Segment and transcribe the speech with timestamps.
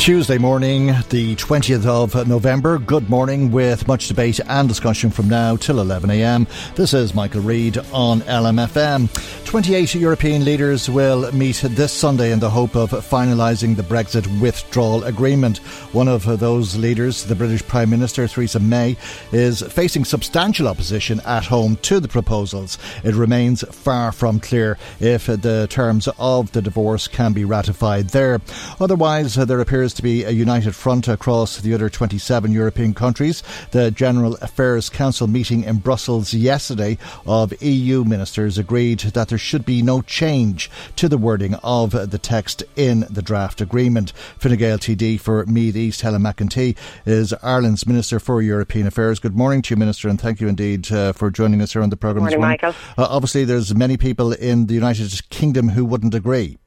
[0.00, 2.78] Tuesday morning, the 20th of November.
[2.78, 6.48] Good morning with much debate and discussion from now till 11am.
[6.74, 9.10] This is Michael Reade on LMFM.
[9.44, 15.04] 28 European leaders will meet this Sunday in the hope of finalising the Brexit withdrawal
[15.04, 15.58] agreement.
[15.92, 18.96] One of those leaders, the British Prime Minister Theresa May,
[19.32, 22.78] is facing substantial opposition at home to the proposals.
[23.04, 28.40] It remains far from clear if the terms of the divorce can be ratified there.
[28.80, 33.42] Otherwise, there appears to be a united front across the other 27 European countries.
[33.72, 39.64] The General Affairs Council meeting in Brussels yesterday of EU ministers agreed that there should
[39.64, 44.12] be no change to the wording of the text in the draft agreement.
[44.38, 49.18] Fine Gael TD for Meath East, Helen McEntee, is Ireland's Minister for European Affairs.
[49.18, 51.90] Good morning to you, Minister, and thank you indeed uh, for joining us here on
[51.90, 52.74] the programme morning, Michael.
[52.96, 56.59] Uh, obviously, there's many people in the United Kingdom who wouldn't agree.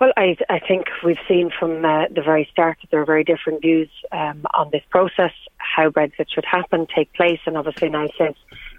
[0.00, 3.24] Well, I, I think we've seen from uh, the very start that there are very
[3.24, 8.06] different views um, on this process, how Brexit should happen, take place, and obviously now
[8.16, 8.36] since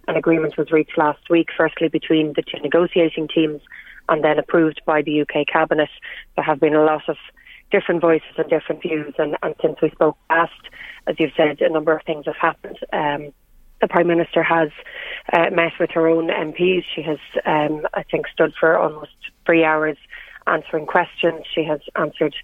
[0.07, 3.62] an agreement was reached last week, firstly between the two negotiating teams
[4.07, 5.90] and then approved by the UK Cabinet,
[6.38, 7.18] there have been a lot of
[7.69, 10.53] different voices and different views, and, and since we spoke last,
[11.06, 12.80] as you've said, a number of things have happened.
[12.94, 13.34] Um,
[13.81, 14.69] the Prime Minister has
[15.34, 16.84] uh, met with her own MPs.
[16.96, 19.12] She has, um, I think, stood for almost
[19.46, 19.97] three hours
[20.47, 21.45] answering questions.
[21.53, 22.35] She has answered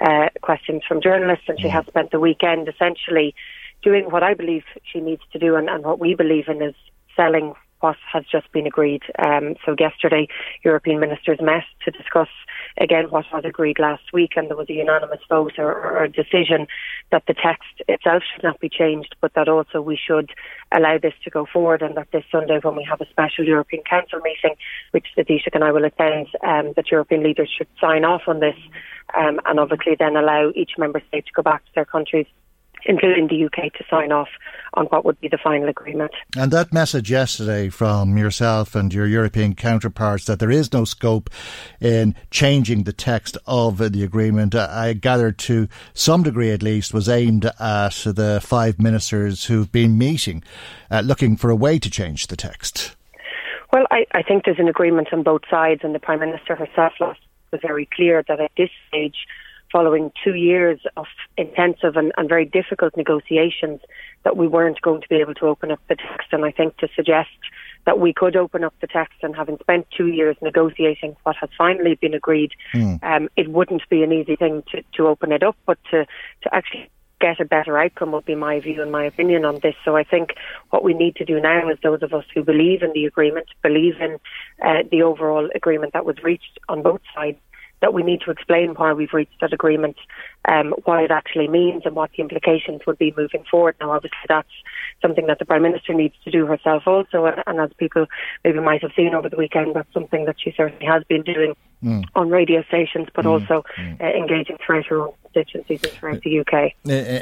[0.00, 3.34] uh, questions from journalists, and she has spent the weekend essentially
[3.82, 6.74] doing what I believe she needs to do, and, and what we believe in is
[7.16, 7.54] selling
[7.84, 9.02] what has just been agreed.
[9.18, 10.26] Um, so yesterday,
[10.64, 12.32] European ministers met to discuss
[12.80, 16.66] again what was agreed last week, and there was a unanimous vote or, or, decision
[17.12, 20.30] that the text itself should not be changed, but that also we should
[20.72, 23.82] allow this to go forward, and that this Sunday, when we have a special European
[23.84, 24.56] Council meeting,
[24.92, 28.40] which the Taoiseach and I will attend, um, that European leaders should sign off on
[28.40, 28.56] this,
[29.14, 32.26] um, and obviously then allow each member state to go back to their countries
[32.86, 34.28] including the UK, to sign off
[34.74, 36.12] on what would be the final agreement.
[36.36, 41.30] And that message yesterday from yourself and your European counterparts that there is no scope
[41.80, 47.08] in changing the text of the agreement, I gathered to some degree at least, was
[47.08, 50.42] aimed at the five ministers who've been meeting,
[50.90, 52.96] uh, looking for a way to change the text.
[53.72, 56.92] Well, I, I think there's an agreement on both sides, and the Prime Minister herself
[56.98, 59.16] was very clear that at this stage,
[59.74, 63.80] following two years of intensive and, and, very difficult negotiations
[64.22, 66.28] that we weren't going to be able to open up the text.
[66.30, 67.30] And I think to suggest
[67.84, 71.50] that we could open up the text and having spent two years negotiating what has
[71.58, 73.02] finally been agreed, mm.
[73.02, 76.06] um, it wouldn't be an easy thing to, to open it up, but to,
[76.42, 76.88] to actually
[77.20, 79.74] get a better outcome would be my view and my opinion on this.
[79.84, 80.34] So I think
[80.70, 83.46] what we need to do now is those of us who believe in the agreement,
[83.60, 84.18] believe in
[84.64, 87.38] uh, the overall agreement that was reached on both sides,
[87.84, 89.96] that we need to explain why we've reached that agreement,
[90.46, 93.76] um, what it actually means, and what the implications would be moving forward.
[93.78, 94.48] Now, obviously, that's
[95.02, 98.06] something that the Prime Minister needs to do herself also, and, as people
[98.42, 101.54] maybe might have seen over the weekend, that's something that she certainly has been doing
[101.82, 102.02] mm.
[102.14, 103.32] on radio stations, but mm.
[103.32, 104.00] also mm.
[104.00, 105.80] Uh, engaging throughout her own constituencies
[106.22, 106.72] the UK.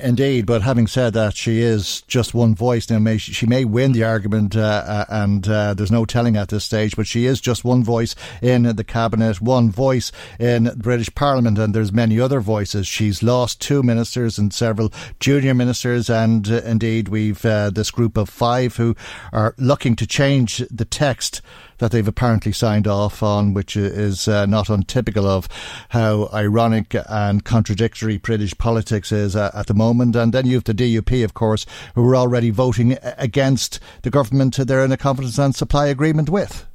[0.04, 2.88] Indeed, but having said that, she is just one voice.
[2.90, 6.48] Now, may, she may win the argument, uh, uh, and uh, there's no telling at
[6.48, 11.14] this stage, but she is just one voice in the cabinet, one voice in British
[11.14, 12.86] Parliament, and there's many other voices.
[12.86, 18.16] She's lost two ministers and several junior ministers, and uh, indeed, we've uh, this group
[18.16, 18.94] of five who
[19.32, 21.40] are looking to change the text
[21.82, 25.48] that they've apparently signed off on, which is uh, not untypical of
[25.88, 30.14] how ironic and contradictory British politics is uh, at the moment.
[30.14, 34.58] And then you have the DUP, of course, who are already voting against the government
[34.58, 36.68] they're in a confidence and supply agreement with.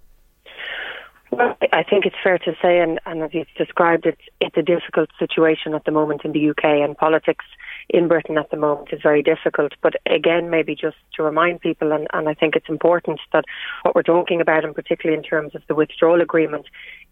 [1.31, 4.61] Well, I think it's fair to say, and, and as you've described it, it's a
[4.61, 7.45] difficult situation at the moment in the UK, and politics
[7.89, 9.73] in Britain at the moment is very difficult.
[9.81, 13.45] But again, maybe just to remind people, and, and I think it's important that
[13.83, 16.65] what we're talking about, and particularly in terms of the withdrawal agreement,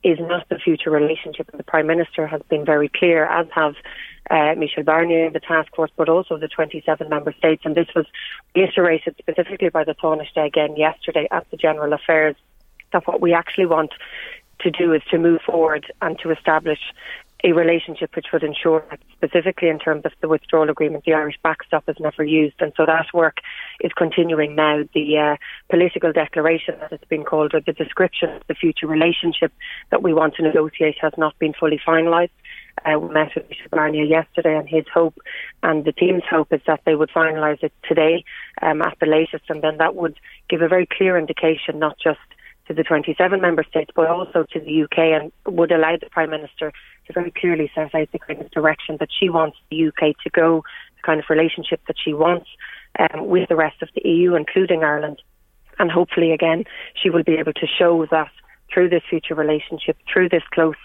[0.04, 1.50] is not the future relationship.
[1.50, 3.76] And the Prime Minister has been very clear, as have
[4.30, 7.62] uh, Michel Barnier, the task force, but also the 27 member states.
[7.66, 8.06] And this was
[8.56, 12.36] reiterated specifically by the Taoiseach again yesterday at the General Affairs
[12.92, 13.92] that what we actually want
[14.60, 16.80] to do is to move forward and to establish
[17.44, 21.38] a relationship which would ensure that specifically in terms of the withdrawal agreement, the Irish
[21.44, 22.56] backstop is never used.
[22.60, 23.38] And so that work
[23.82, 24.84] is continuing now.
[24.94, 25.36] The uh,
[25.70, 29.52] political declaration, as it's been called, or the description of the future relationship
[29.92, 32.30] that we want to negotiate has not been fully finalised.
[32.84, 35.18] Uh, we met with Michel Barnier yesterday, and his hope
[35.64, 38.24] and the team's hope is that they would finalise it today
[38.62, 40.18] um, at the latest, and then that would
[40.50, 42.20] give a very clear indication, not just
[42.68, 46.30] to the 27 member states, but also to the UK, and would allow the Prime
[46.30, 46.74] Minister
[47.08, 50.30] to very clearly set out the kind of direction that she wants the UK to
[50.32, 50.64] go,
[50.96, 52.48] the kind of relationship that she wants
[53.00, 55.22] um, with the rest of the EU, including Ireland.
[55.80, 56.64] And hopefully, again,
[57.02, 58.32] she will be able to show that
[58.74, 60.76] through this future relationship, through this close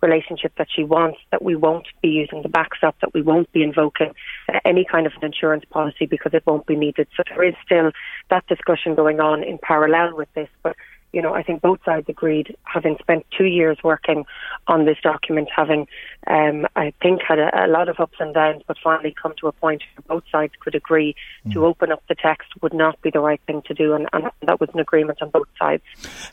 [0.00, 3.62] relationship that she wants, that we won't be using the backstop, that we won't be
[3.62, 4.12] invoking
[4.52, 7.08] uh, any kind of an insurance policy because it won't be needed.
[7.16, 7.90] So there is still
[8.30, 10.48] that discussion going on in parallel with this.
[10.62, 10.76] But
[11.12, 14.24] you know, I think both sides agreed, having spent two years working
[14.66, 15.86] on this document, having,
[16.26, 19.48] um, I think, had a, a, lot of ups and downs, but finally come to
[19.48, 21.14] a point where both sides could agree
[21.46, 21.52] mm.
[21.54, 24.30] to open up the text would not be the right thing to do, and, and
[24.42, 25.82] that was an agreement on both sides.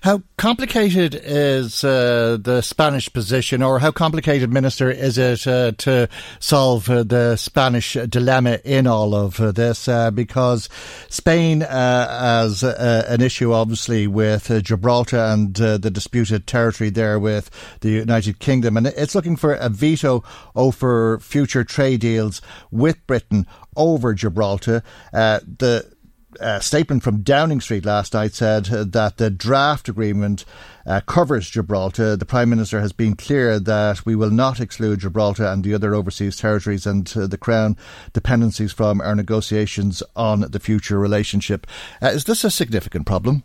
[0.01, 6.09] How complicated is uh, the Spanish position, or how complicated, Minister, is it uh, to
[6.39, 9.87] solve uh, the Spanish dilemma in all of uh, this?
[9.87, 10.67] Uh, because
[11.09, 11.67] Spain uh,
[12.41, 17.49] has an issue, obviously, with Gibraltar and uh, the disputed territory there with
[17.79, 18.77] the United Kingdom.
[18.77, 20.23] And it's looking for a veto
[20.55, 22.41] over future trade deals
[22.71, 24.83] with Britain over Gibraltar.
[25.13, 25.95] Uh, the
[26.39, 30.45] uh, statement from Downing Street last night said that the draft agreement
[30.85, 32.15] uh, covers Gibraltar.
[32.15, 35.95] The Prime Minister has been clear that we will not exclude Gibraltar and the other
[35.95, 37.77] overseas territories and uh, the Crown
[38.13, 41.65] dependencies from our negotiations on the future relationship.
[42.01, 43.43] Uh, is this a significant problem?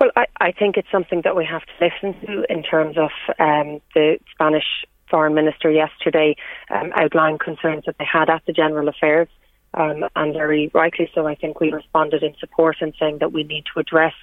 [0.00, 3.10] Well, I, I think it's something that we have to listen to in terms of
[3.38, 6.36] um, the Spanish foreign minister yesterday
[6.70, 9.28] um, outlined concerns that they had at the General Affairs.
[9.74, 13.42] Um, and very rightly so, I think we responded in support and saying that we
[13.44, 14.14] need to address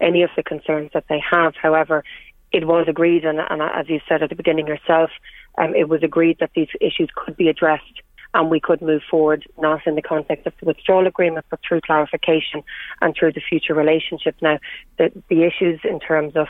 [0.00, 1.54] any of the concerns that they have.
[1.60, 2.04] However,
[2.52, 5.10] it was agreed, and, and as you said at the beginning yourself,
[5.56, 8.02] um, it was agreed that these issues could be addressed
[8.34, 11.80] and we could move forward not in the context of the withdrawal agreement, but through
[11.80, 12.62] clarification
[13.00, 14.36] and through the future relationship.
[14.40, 14.58] Now,
[14.98, 16.46] the, the issues in terms of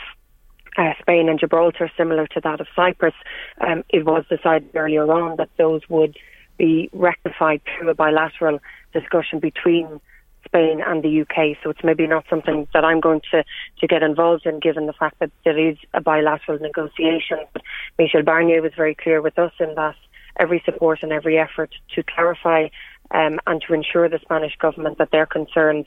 [0.76, 3.14] uh, Spain and Gibraltar, similar to that of Cyprus,
[3.60, 6.16] um, it was decided earlier on that those would
[6.58, 8.60] be rectified through a bilateral
[8.92, 10.00] discussion between
[10.44, 11.56] Spain and the UK.
[11.62, 13.44] So it's maybe not something that I'm going to,
[13.80, 17.38] to get involved in, given the fact that there is a bilateral negotiation.
[17.52, 17.62] But
[17.98, 19.96] Michel Barnier was very clear with us in that
[20.38, 22.68] every support and every effort to clarify
[23.12, 25.86] um, and to ensure the Spanish government that their concerns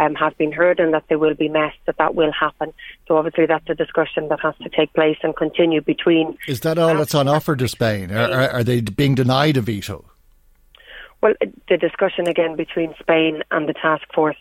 [0.00, 2.72] um, have been heard and that they will be met, that that will happen.
[3.06, 6.36] So obviously that's a discussion that has to take place and continue between.
[6.48, 8.10] Is that all that's on offer to Spain?
[8.10, 10.04] Are, are, are they being denied a veto?
[11.20, 11.34] Well,
[11.68, 14.36] the discussion again between Spain and the task force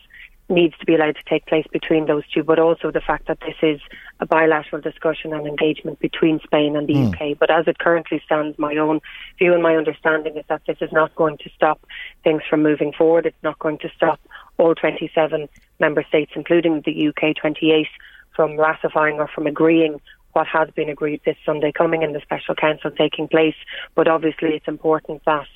[0.50, 3.40] needs to be allowed to take place between those two, but also the fact that
[3.42, 3.80] this is
[4.20, 7.14] a bilateral discussion and engagement between Spain and the mm.
[7.14, 7.38] UK.
[7.38, 9.00] But as it currently stands, my own
[9.40, 11.86] view and my understanding is that this is not going to stop
[12.24, 13.26] things from moving forward.
[13.26, 14.20] It's not going to stop
[14.58, 15.48] all 27
[15.80, 17.88] member states, including the UK 28,
[18.36, 20.02] from ratifying or from agreeing
[20.34, 23.56] what has been agreed this Sunday coming in the Special Council taking place.
[23.96, 25.48] But obviously, it's important that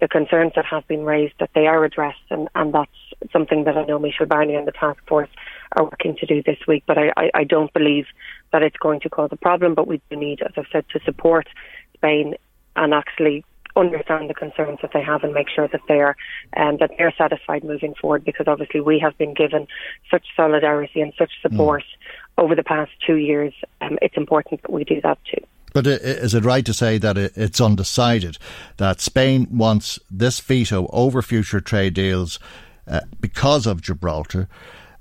[0.00, 2.90] the concerns that have been raised that they are addressed, and, and that's
[3.32, 5.30] something that I know Michel Barnier and the task force
[5.72, 6.84] are working to do this week.
[6.86, 8.06] But I, I, I don't believe
[8.52, 9.74] that it's going to cause a problem.
[9.74, 11.48] But we do need, as I've said, to support
[11.94, 12.34] Spain
[12.76, 13.44] and actually
[13.76, 16.16] understand the concerns that they have and make sure that they are
[16.56, 19.66] um, that they're satisfied moving forward because obviously we have been given
[20.10, 22.44] such solidarity and such support mm.
[22.44, 23.52] over the past two years.
[23.80, 25.44] Um, it's important that we do that too.
[25.74, 28.38] But is it right to say that it's undecided
[28.76, 32.38] that Spain wants this veto over future trade deals
[32.86, 34.48] uh, because of Gibraltar,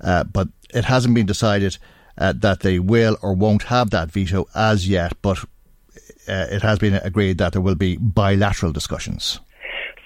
[0.02, 1.78] uh, but it hasn't been decided
[2.18, 5.46] uh, that they will or won't have that veto as yet, but
[6.28, 9.40] uh, it has been agreed that there will be bilateral discussions.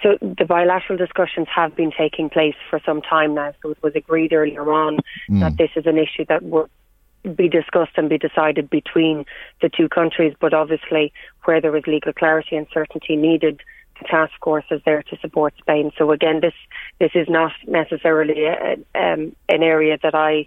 [0.02, 3.52] So the bilateral discussions have been taking place for some time now.
[3.62, 4.98] So it was agreed earlier on
[5.30, 5.40] mm.
[5.40, 6.70] that this is an issue that would
[7.36, 9.24] be discussed and be decided between
[9.60, 10.34] the two countries.
[10.40, 11.12] But obviously,
[11.44, 13.60] where there is legal clarity and certainty needed,
[14.00, 15.90] the task force is there to support Spain.
[15.98, 16.54] So again, this
[17.00, 20.46] this is not necessarily a, um, an area that I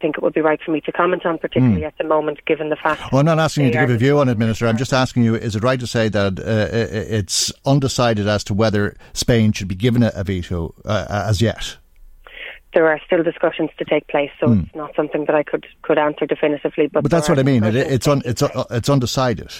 [0.00, 1.86] think it would be right for me to comment on, particularly mm.
[1.86, 3.12] at the moment, given the fact.
[3.12, 4.66] Well, I'm not asking you to give a view on it, Minister.
[4.66, 8.54] I'm just asking you: Is it right to say that uh, it's undecided as to
[8.54, 11.76] whether Spain should be given a, a veto uh, as yet?
[12.72, 14.64] There are still discussions to take place, so mm.
[14.64, 16.86] it's not something that I could, could answer definitively.
[16.86, 17.64] But, but that's what I mean.
[17.64, 19.52] It, it's un, it's uh, it's undecided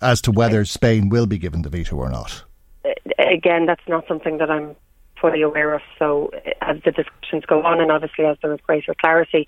[0.00, 2.44] as to whether Spain will be given the veto or not.
[3.18, 4.76] Again, that's not something that I'm
[5.20, 5.80] fully aware of.
[5.98, 9.46] So as the discussions go on, and obviously as there is greater clarity,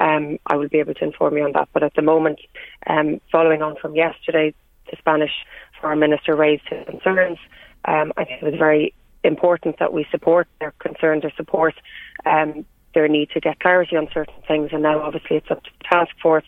[0.00, 1.68] um, I will be able to inform you on that.
[1.72, 2.40] But at the moment,
[2.86, 4.54] um, following on from yesterday,
[4.90, 5.32] the Spanish
[5.80, 7.38] foreign minister raised his concerns.
[7.84, 11.74] Um, I think it was very important that we support their concerns or support
[12.26, 14.70] um, their need to get clarity on certain things.
[14.72, 16.46] And now, obviously, it's up to the task force,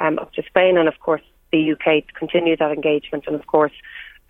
[0.00, 1.22] um, up to Spain, and of course
[1.52, 3.24] the UK to continue that engagement.
[3.26, 3.72] And of course,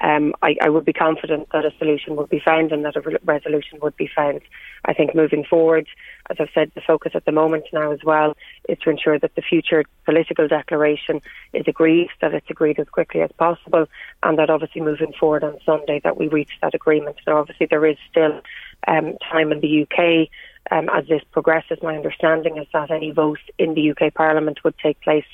[0.01, 3.03] um, I, I, would be confident that a solution would be found and that a
[3.03, 4.41] re- resolution would be found.
[4.87, 5.87] I think moving forward,
[6.31, 8.35] as I've said, the focus at the moment now as well
[8.67, 11.21] is to ensure that the future political declaration
[11.53, 13.87] is agreed, that it's agreed as quickly as possible,
[14.23, 17.17] and that obviously moving forward on Sunday that we reach that agreement.
[17.27, 18.41] Now, obviously, there is still
[18.89, 20.31] um, time in the UK.
[20.71, 24.77] Um, as this progresses, my understanding is that any vote in the UK Parliament would
[24.79, 25.25] take place.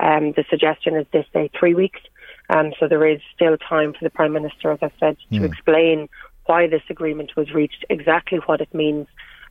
[0.00, 2.00] Um, the suggestion is this day, three weeks.
[2.50, 5.44] Um, so there is still time for the Prime Minister, as I said, to mm.
[5.44, 6.08] explain
[6.46, 9.06] why this agreement was reached, exactly what it means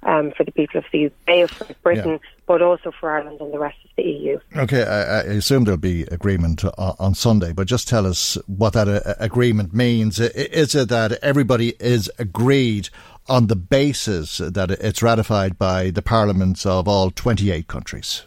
[0.06, 2.30] um, for the people of the UK, of Britain, yeah.
[2.46, 4.40] but also for Ireland and the rest of the EU.
[4.56, 8.74] Okay, I, I assume there'll be agreement on, on, Sunday, but just tell us what
[8.74, 10.20] that uh, agreement means.
[10.20, 12.90] Is it that everybody is agreed
[13.28, 18.24] on the basis that it's ratified by the parliaments of all 28 countries?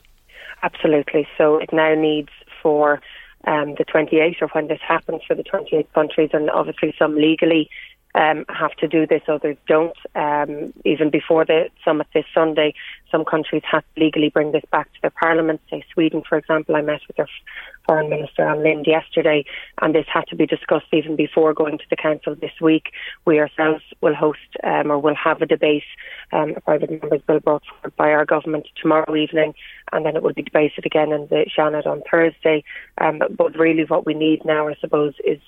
[0.62, 1.28] Absolutely.
[1.36, 2.30] So it now needs
[2.62, 3.00] for
[3.46, 7.68] um, the 28 or when this happens for the 28 countries, and obviously some legally
[8.16, 9.96] um, have to do this, others don't.
[10.14, 12.72] Um, even before the summit this Sunday,
[13.12, 15.60] some countries have to legally bring this back to their parliament.
[15.70, 17.28] Say Sweden, for example, I met with their
[17.86, 19.44] foreign minister Ann Linde yesterday,
[19.82, 22.90] and this had to be discussed even before going to the council this week.
[23.26, 25.84] We ourselves will host um, or will have a debate,
[26.32, 29.54] um, a private members bill brought forward by our government tomorrow evening,
[29.92, 32.64] and then it will be debated again in the Seanad on Thursday.
[32.98, 35.40] Um, but really, what we need now, I suppose, is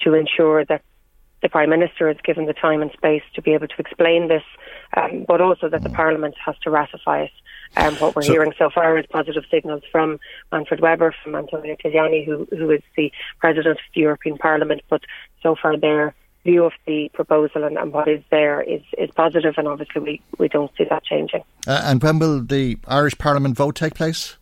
[0.00, 0.82] to ensure that
[1.42, 4.42] the Prime Minister is given the time and space to be able to explain this,
[4.96, 7.30] um, but also that the Parliament has to ratify it.
[7.76, 10.18] Um, what we're so, hearing so far is positive signals from
[10.50, 15.02] Manfred Weber, from Antonio Tajani, who, who is the President of the European Parliament, but
[15.42, 16.14] so far their
[16.44, 20.22] view of the proposal and, and what is there is, is positive, and obviously we,
[20.38, 21.42] we don't see that changing.
[21.66, 24.36] Uh, and when will the Irish Parliament vote take place?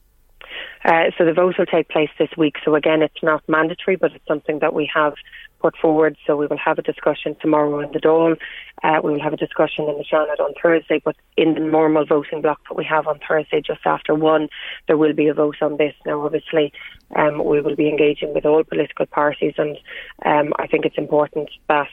[0.85, 2.57] Uh, so the vote will take place this week.
[2.65, 5.15] So again, it's not mandatory, but it's something that we have
[5.61, 6.15] put forward.
[6.27, 8.37] So we will have a discussion tomorrow in the Dáil.
[8.83, 12.05] Uh, we will have a discussion in the Seanad on Thursday, but in the normal
[12.05, 14.49] voting block that we have on Thursday, just after one,
[14.87, 15.95] there will be a vote on this.
[16.05, 16.71] Now, obviously,
[17.17, 19.79] um, we will be engaging with all political parties, and
[20.27, 21.89] um, I think it's important that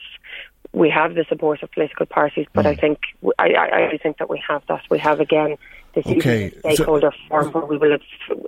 [0.72, 2.70] we have the support of political parties, but mm.
[2.70, 2.98] I think
[3.38, 4.82] I, I, I think that we have that.
[4.90, 5.56] We have again
[5.94, 6.50] this okay.
[6.60, 7.98] stakeholder so, forum where we will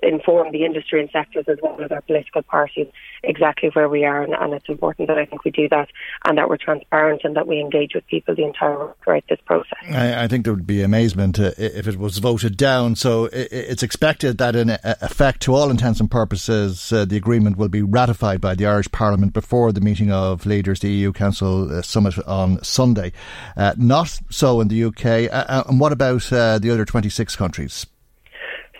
[0.02, 2.86] inform the industry and sectors as well as our political parties
[3.22, 5.88] exactly where we are, and, and, it's important that I think we do that
[6.24, 9.78] and that we're transparent and that we engage with people the entire throughout this process.
[9.90, 12.94] I, I think there would be amazement uh, if it was voted down.
[12.96, 17.56] So it, it's expected that, in effect, to all intents and purposes, uh, the agreement
[17.56, 21.72] will be ratified by the Irish Parliament before the meeting of leaders, the EU Council
[21.72, 23.12] uh, summit on Sunday.
[23.56, 25.04] Uh, not so in the UK.
[25.04, 27.86] Uh, uh, and what about the other 26 countries?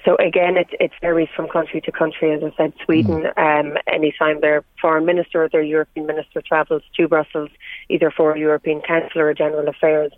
[0.05, 2.33] So again, it, it varies from country to country.
[2.33, 3.39] As I said, Sweden, mm.
[3.39, 7.51] um, anytime their foreign minister or their European minister travels to Brussels,
[7.89, 10.13] either for a European Council or General Affairs,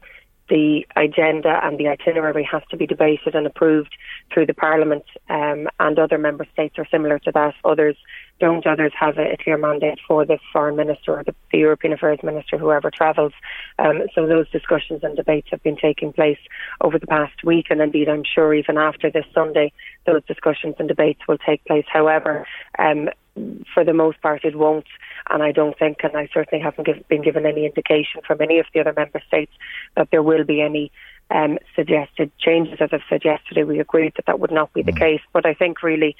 [0.48, 3.94] the agenda and the itinerary has to be debated and approved
[4.32, 7.54] through the Parliament, um, and other member states are similar to that.
[7.64, 7.96] Others
[8.38, 8.66] don't.
[8.66, 12.18] Others have a, a clear mandate for the Foreign Minister or the, the European Affairs
[12.22, 13.32] Minister, whoever travels.
[13.78, 16.38] Um, so those discussions and debates have been taking place
[16.80, 19.72] over the past week, and indeed, I'm sure even after this Sunday,
[20.06, 21.86] those discussions and debates will take place.
[21.92, 22.46] However,
[22.78, 23.08] um,
[23.74, 24.86] for the most part, it won't.
[25.28, 28.58] And I don't think, and I certainly haven't give, been given any indication from any
[28.58, 29.52] of the other member states
[29.96, 30.90] that there will be any
[31.30, 32.78] um, suggested changes.
[32.80, 34.98] As I've said yesterday, we agreed that that would not be the mm.
[34.98, 35.20] case.
[35.32, 36.16] But I think really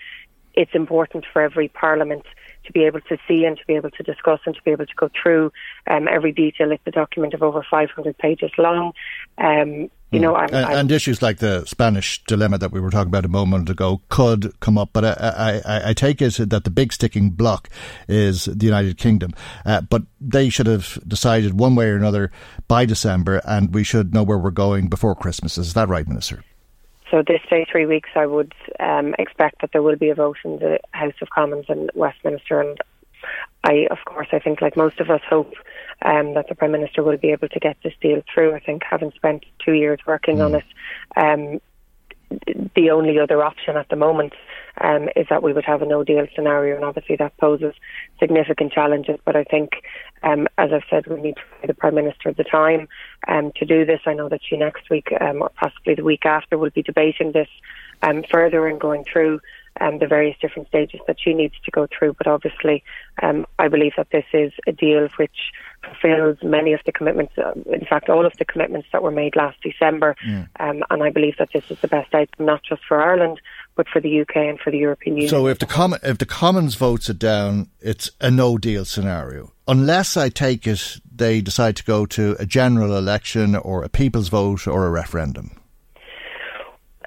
[0.57, 2.25] it's important for every parliament
[2.65, 4.87] to be able to see and to be able to discuss and to be able
[4.87, 5.53] to go through
[5.87, 6.73] um, every detail.
[6.73, 8.93] It's a document of over 500 pages long.
[9.39, 12.91] Um, you know, I'm, and, I'm, and, issues like the Spanish dilemma that we were
[12.91, 16.65] talking about a moment ago could come up, but I, I, I take it that
[16.65, 17.69] the big sticking block
[18.09, 19.33] is the United Kingdom.
[19.65, 22.31] Uh, but they should have decided one way or another
[22.69, 25.59] by December, and we should know where we're going before Christmas.
[25.59, 26.43] Is that right, Minister?
[27.17, 30.37] So this day, three weeks, I would um, expect that there will be a vote
[30.45, 32.79] in the House of Commons in Westminster, and
[33.65, 35.55] I, of course, I think like most of us hope
[36.03, 38.55] um, that the Prime Minister will be able to get this deal through.
[38.55, 40.45] I think having spent two years working mm.
[40.45, 40.65] on it,
[41.17, 41.61] um,
[42.75, 44.35] the only other option at the moment
[44.81, 47.75] um, is that we would have a no deal scenario, and obviously that poses
[48.19, 49.19] significant challenges.
[49.25, 49.71] But I think,
[50.23, 52.89] um, as I've said, we need the Prime Minister at the time
[53.29, 54.01] um, to do this.
[54.07, 57.33] I know that she next week, um, or possibly the week after, will be debating
[57.33, 57.49] this
[58.03, 59.41] um, further and going through
[59.81, 62.15] um, the various different stages that she needs to go through.
[62.15, 62.83] But obviously,
[63.21, 65.37] I believe that this is a deal which
[65.85, 69.37] fulfills many of the commitments, uh, in fact, all of the commitments that were made
[69.37, 70.17] last December.
[70.27, 70.47] Yeah.
[70.61, 73.41] Um, and I believe that this is the best outcome, not just for Ireland,
[73.75, 75.31] but for the UK and for the European Union.
[75.31, 79.53] So if the, Com- if the Commons votes it down, it's a no deal scenario.
[79.69, 84.29] Unless I take it, they decide to go to a general election or a people's
[84.29, 85.61] vote or a referendum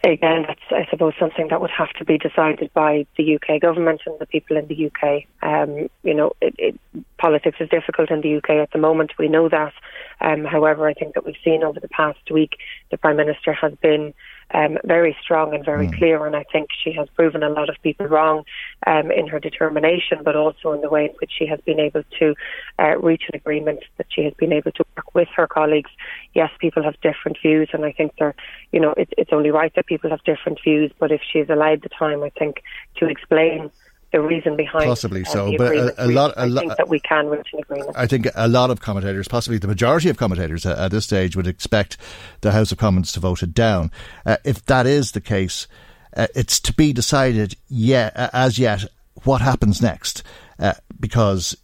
[0.04, 4.02] again, that's, I suppose, something that would have to be decided by the UK government
[4.06, 5.24] and the people in the UK.
[5.42, 6.80] Um, you know, it, it,
[7.18, 9.14] politics is difficult in the UK at the moment.
[9.18, 9.74] We know that.
[10.22, 12.58] Um, however, I think that we've seen over the past week
[12.92, 14.14] the Prime Minister has been
[14.52, 15.98] um, very strong and very mm.
[15.98, 16.26] clear.
[16.26, 18.44] And I think she has proven a lot of people wrong
[18.88, 22.04] um, in her determination, but also in the way in which she has been able
[22.20, 22.36] to
[22.80, 25.92] uh, reach an agreement, that she has been able to work with her colleagues.
[26.34, 28.36] Yes, people have different views, and I think they're,
[28.72, 30.92] you know, it, it's only right that people have different views.
[31.00, 32.64] But if she's allowed the time, I think,
[32.98, 33.72] to explain
[34.12, 36.34] the reason behind possibly uh, so, but a, a lot.
[36.36, 37.92] A I think that we can reach an agreement.
[37.96, 41.36] I think a lot of commentators, possibly the majority of commentators at, at this stage,
[41.36, 41.98] would expect
[42.42, 43.92] the House of Commons to vote it down.
[44.26, 45.68] Uh, if that is the case,
[46.16, 47.56] uh, it's to be decided.
[47.68, 48.86] Yet, uh, as yet,
[49.24, 50.24] what happens next?
[50.58, 51.56] Uh, because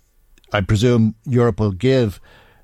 [0.54, 2.20] I presume Europe will give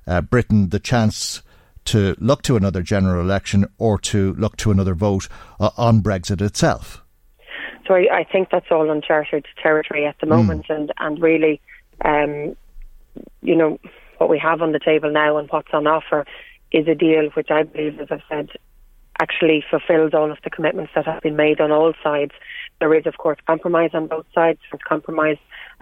[0.06, 1.42] uh, Britain the chance
[1.86, 5.26] to look to another general election or to look to another vote
[5.58, 7.01] on Brexit itself.
[7.86, 10.32] So I, I think that's all uncharted territory at the hmm.
[10.32, 10.76] moment, mm.
[10.76, 11.60] and and really,
[12.04, 12.56] um,
[13.42, 13.78] you know,
[14.18, 16.24] what we have on the table now and what's on offer
[16.70, 18.50] is a deal which I believe, as I've said,
[19.20, 22.32] actually fulfills all of the commitments that have been made on all sides.
[22.80, 24.58] There is, of course, compromise on both sides.
[24.70, 25.36] There's compromise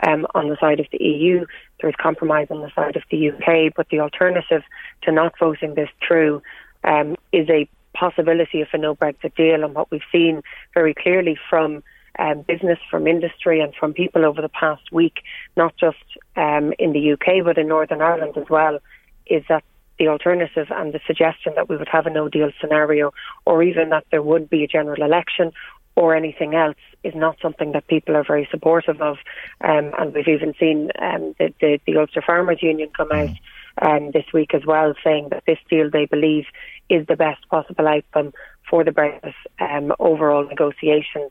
[0.07, 1.47] um, on the side of the EU.
[1.81, 3.73] There is compromise on the side of the UK.
[3.75, 4.63] But the alternative
[5.03, 6.43] to not voting this through
[6.85, 7.69] um, is a
[8.01, 9.63] possibility of a no Brexit deal.
[9.63, 10.43] And what we've seen
[10.75, 11.83] very clearly from
[12.19, 15.19] um, business, from industry, and from people over the past week,
[15.57, 16.05] not just
[16.37, 18.79] um, in the UK but in Northern Ireland as well,
[19.27, 19.65] is that
[19.99, 23.13] the alternative and the suggestion that we would have a no deal scenario
[23.45, 25.53] or even that there would be a general election
[25.95, 29.19] or anything else is not something that people are very supportive of.
[29.61, 33.37] Um, and we've even seen um, the, the, the, Ulster Farmers Union come out
[33.81, 36.47] um, this week as well, saying that this deal they believe
[36.89, 38.33] is the best possible outcome
[38.69, 41.31] for the Brexit um, overall negotiations.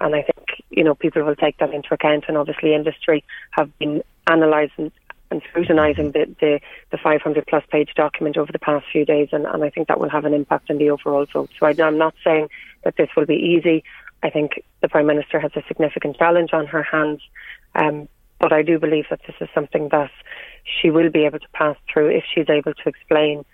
[0.00, 2.24] And I think, you know, people will take that into account.
[2.28, 4.92] And obviously, industry have been analysing
[5.30, 9.28] and scrutinising the, the, the 500 plus page document over the past few days.
[9.32, 11.50] And, and I think that will have an impact on the overall vote.
[11.58, 12.48] So I, I'm not saying
[12.84, 13.84] that this will be easy.
[14.22, 17.20] I think the Prime Minister has a significant challenge on her hands.
[17.74, 18.08] Um,
[18.40, 20.10] but I do believe that this is something that
[20.64, 23.44] she will be able to pass through if she's able to explain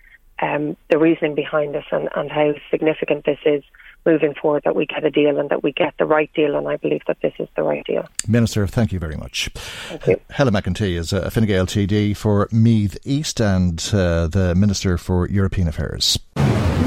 [0.41, 3.63] um, the reasoning behind this and, and how significant this is
[4.05, 6.55] moving forward that we get a deal and that we get the right deal.
[6.55, 8.07] And I believe that this is the right deal.
[8.27, 9.49] Minister, thank you very much.
[9.55, 10.19] Thank you.
[10.29, 15.27] Helen McEntee is a Fine Gael TD for Meath East and uh, the Minister for
[15.27, 16.17] European Affairs.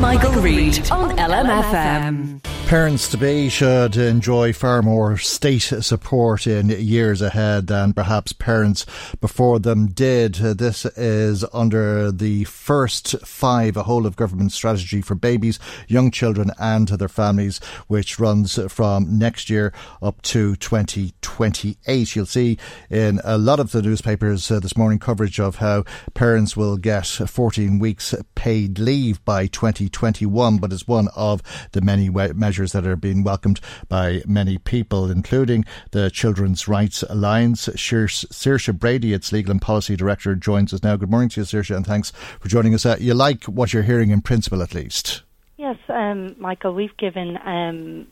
[0.00, 2.40] Michael, Michael Reade on LMFM.
[2.70, 8.86] Parents to be should enjoy far more state support in years ahead than perhaps parents
[9.20, 10.34] before them did.
[10.36, 15.58] This is under the first five, a whole of government strategy for babies,
[15.88, 17.58] young children, and their families,
[17.88, 22.14] which runs from next year up to 2028.
[22.14, 22.56] You'll see
[22.88, 25.82] in a lot of the newspapers uh, this morning coverage of how
[26.14, 29.48] parents will get 14 weeks paid leave by
[29.90, 35.10] 2021, but it's one of the many measures that are being welcomed by many people,
[35.10, 37.68] including the Children's Rights Alliance.
[37.68, 40.96] Saoirse Brady, its Legal and Policy Director, joins us now.
[40.96, 42.86] Good morning to you, Saoirse, and thanks for joining us.
[42.86, 45.22] Uh, you like what you're hearing in principle, at least?
[45.56, 48.06] Yes, um, Michael, we've given um,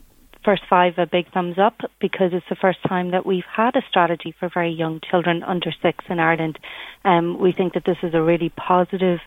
[0.45, 3.81] First Five a big thumbs up because it's the first time that we've had a
[3.89, 6.59] strategy for very young children under six in Ireland.
[7.03, 9.19] Um, we think that this is a really positive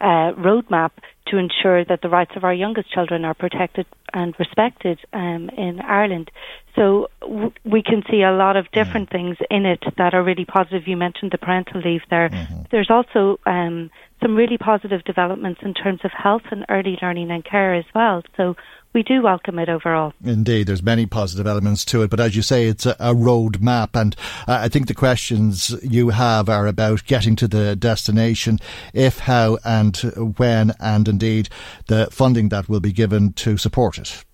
[0.00, 0.90] uh, roadmap
[1.28, 5.80] to ensure that the rights of our youngest children are protected and respected um, in
[5.80, 6.30] Ireland.
[6.74, 10.44] So w- we can see a lot of different things in it that are really
[10.44, 10.88] positive.
[10.88, 12.28] You mentioned the parental leave there.
[12.28, 12.62] Mm-hmm.
[12.70, 13.90] There's also um,
[14.22, 18.22] some really positive developments in terms of health and early learning and care as well.
[18.36, 18.56] So
[18.92, 20.12] we do welcome it overall.
[20.24, 23.60] Indeed, there's many positive elements to it, but as you say, it's a, a road
[23.62, 24.16] map, and
[24.48, 28.58] uh, I think the questions you have are about getting to the destination,
[28.92, 29.96] if, how, and
[30.36, 31.48] when, and indeed
[31.86, 34.24] the funding that will be given to support it.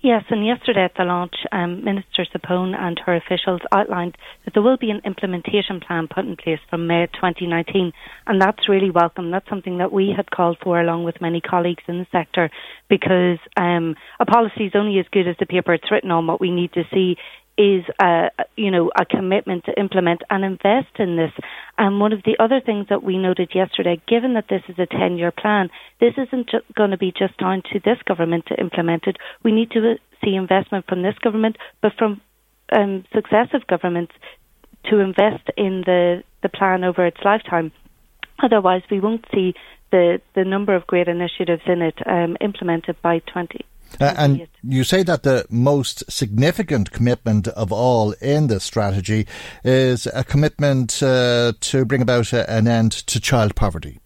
[0.00, 4.62] Yes, and yesterday at the launch, um, Minister Zappone and her officials outlined that there
[4.62, 7.92] will be an implementation plan put in place from May 2019,
[8.28, 9.32] and that's really welcome.
[9.32, 12.48] That's something that we had called for along with many colleagues in the sector
[12.88, 16.28] because um, a policy is only as good as the paper it's written on.
[16.28, 17.16] What we need to see
[17.58, 21.32] is a you know a commitment to implement and invest in this.
[21.76, 24.86] And one of the other things that we noted yesterday, given that this is a
[24.86, 25.68] ten year plan,
[26.00, 29.16] this isn't going to be just down to this government to implement it.
[29.42, 32.20] We need to see investment from this government, but from
[32.72, 34.12] um, successive governments
[34.84, 37.72] to invest in the the plan over its lifetime.
[38.40, 39.54] Otherwise, we won't see
[39.90, 43.64] the the number of great initiatives in it um, implemented by 20.
[44.00, 49.26] Uh, and you say that the most significant commitment of all in this strategy
[49.64, 54.00] is a commitment uh, to bring about a, an end to child poverty.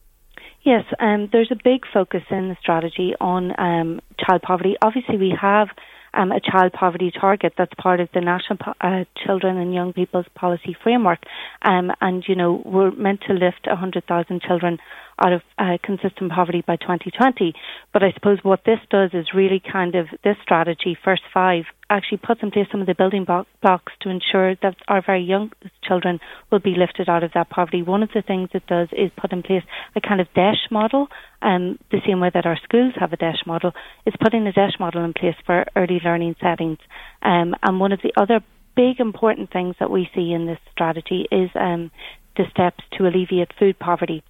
[0.63, 4.77] Yes, um, there's a big focus in the strategy on um, child poverty.
[4.81, 5.69] Obviously, we have
[6.15, 10.27] um, a child poverty target that's part of the National uh, Children and Young People's
[10.35, 11.21] Policy Framework.
[11.63, 14.79] Um, and, you know, we're meant to lift 100,000 children
[15.19, 17.55] out of uh, consistent poverty by 2020.
[17.93, 22.19] But I suppose what this does is really kind of this strategy, First Five, actually
[22.19, 25.53] puts in place some of the building blocks to ensure that our very young
[25.85, 26.21] children
[26.51, 27.83] will be lifted out of that poverty.
[27.83, 29.63] One of the things it does is put in place
[29.95, 31.09] a kind of DEIS model,
[31.43, 33.73] um, the same way that our schools have a DEIS model.
[34.07, 36.79] It's putting a DEIS model in place for early learning settings.
[37.23, 38.41] Um, and one of the other
[38.75, 41.91] big important things that we see in this strategy is um,
[42.37, 44.23] the steps to alleviate food poverty.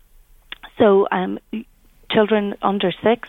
[0.79, 1.39] So um,
[2.11, 3.29] children under six,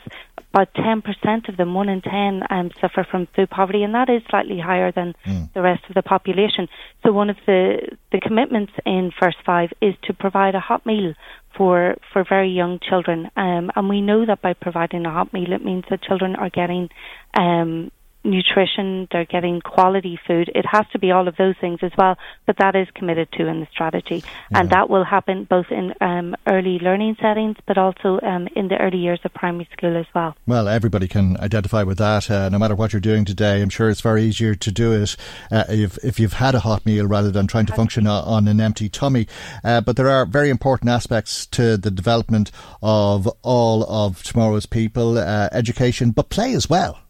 [0.53, 4.21] about 10% of them, one in 10, um, suffer from food poverty, and that is
[4.29, 5.51] slightly higher than mm.
[5.53, 6.67] the rest of the population.
[7.03, 11.13] So one of the, the commitments in First Five is to provide a hot meal
[11.57, 13.31] for, for very young children.
[13.35, 16.49] Um, and we know that by providing a hot meal, it means that children are
[16.49, 16.89] getting
[17.33, 17.91] um,
[18.23, 20.51] nutrition, they're getting quality food.
[20.55, 23.47] It has to be all of those things as well, but that is committed to
[23.47, 24.23] in the strategy.
[24.51, 24.59] Yeah.
[24.59, 28.77] And that will happen both in um, early learning settings, but also um, in the
[28.77, 30.35] early years of primary school as well.
[30.47, 33.61] Well, everybody can identify with that, uh, no matter what you're doing today.
[33.61, 35.15] I'm sure it's very easier to do it
[35.51, 38.59] uh, if, if you've had a hot meal rather than trying to function on an
[38.59, 39.27] empty tummy.
[39.63, 45.17] Uh, but there are very important aspects to the development of all of tomorrow's people,
[45.17, 47.02] uh, education, but play as well.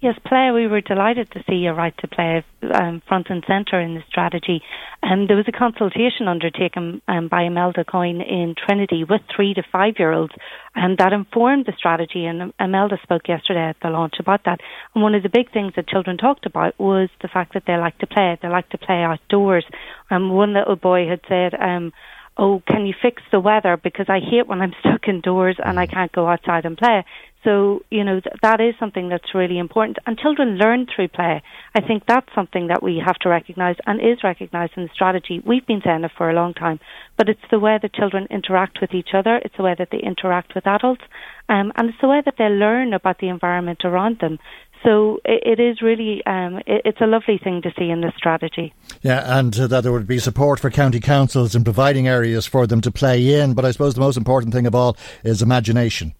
[0.00, 0.52] Yes, play.
[0.52, 4.04] We were delighted to see a right to play um, front and centre in the
[4.08, 4.62] strategy.
[5.02, 9.62] Um, there was a consultation undertaken um, by Imelda Coyne in Trinity with three to
[9.72, 10.34] five year olds,
[10.76, 12.26] and that informed the strategy.
[12.26, 14.60] And Imelda spoke yesterday at the launch about that.
[14.94, 17.76] And one of the big things that children talked about was the fact that they
[17.76, 18.38] like to play.
[18.40, 19.64] They like to play outdoors.
[20.12, 21.92] Um, one little boy had said, um,
[22.38, 23.76] oh, can you fix the weather?
[23.76, 25.92] Because I hate when I'm stuck indoors and I mm.
[25.92, 27.04] can't go outside and play.
[27.44, 29.98] So, you know, th- that is something that's really important.
[30.06, 31.42] And children learn through play.
[31.74, 35.40] I think that's something that we have to recognise and is recognised in the strategy.
[35.46, 36.80] We've been saying it for a long time,
[37.16, 39.98] but it's the way that children interact with each other, it's the way that they
[39.98, 41.02] interact with adults,
[41.48, 44.38] um, and it's the way that they learn about the environment around them.
[44.84, 48.72] So it, it is really, um, it's a lovely thing to see in this strategy.
[49.02, 52.66] Yeah, and uh, that there would be support for county councils in providing areas for
[52.66, 53.54] them to play in.
[53.54, 56.14] But I suppose the most important thing of all is imagination.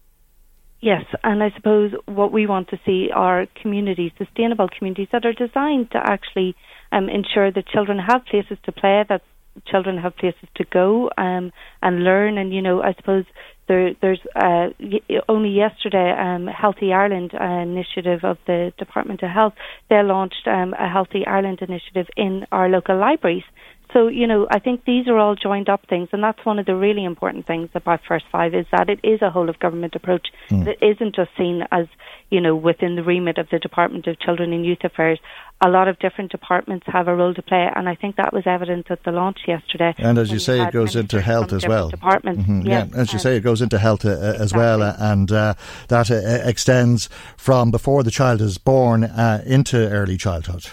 [0.81, 5.33] Yes, and I suppose what we want to see are communities, sustainable communities that are
[5.33, 6.55] designed to actually
[6.93, 9.21] um, ensure that children have places to play, that
[9.65, 12.37] children have places to go um, and learn.
[12.37, 13.25] And you know, I suppose
[13.67, 19.29] there, there's uh, y- only yesterday um, Healthy Ireland uh, initiative of the Department of
[19.29, 19.53] Health.
[19.89, 23.43] They launched um, a Healthy Ireland initiative in our local libraries.
[23.91, 26.67] So, you know, I think these are all joined up things, and that's one of
[26.67, 29.95] the really important things about First Five is that it is a whole of government
[29.95, 30.27] approach.
[30.51, 30.67] Mm.
[30.67, 31.87] It isn't just seen as,
[32.29, 35.19] you know, within the remit of the Department of Children and Youth Affairs.
[35.61, 38.43] A lot of different departments have a role to play, and I think that was
[38.45, 39.95] evident at the launch yesterday.
[39.97, 41.89] And as you say, it goes into health as well.
[41.89, 42.67] Departments, mm-hmm.
[42.67, 42.85] yeah.
[42.85, 43.01] yeah.
[43.01, 44.43] As you say, it goes into health uh, exactly.
[44.43, 45.53] as well, uh, and uh,
[45.87, 50.67] that uh, extends from before the child is born uh, into early childhood.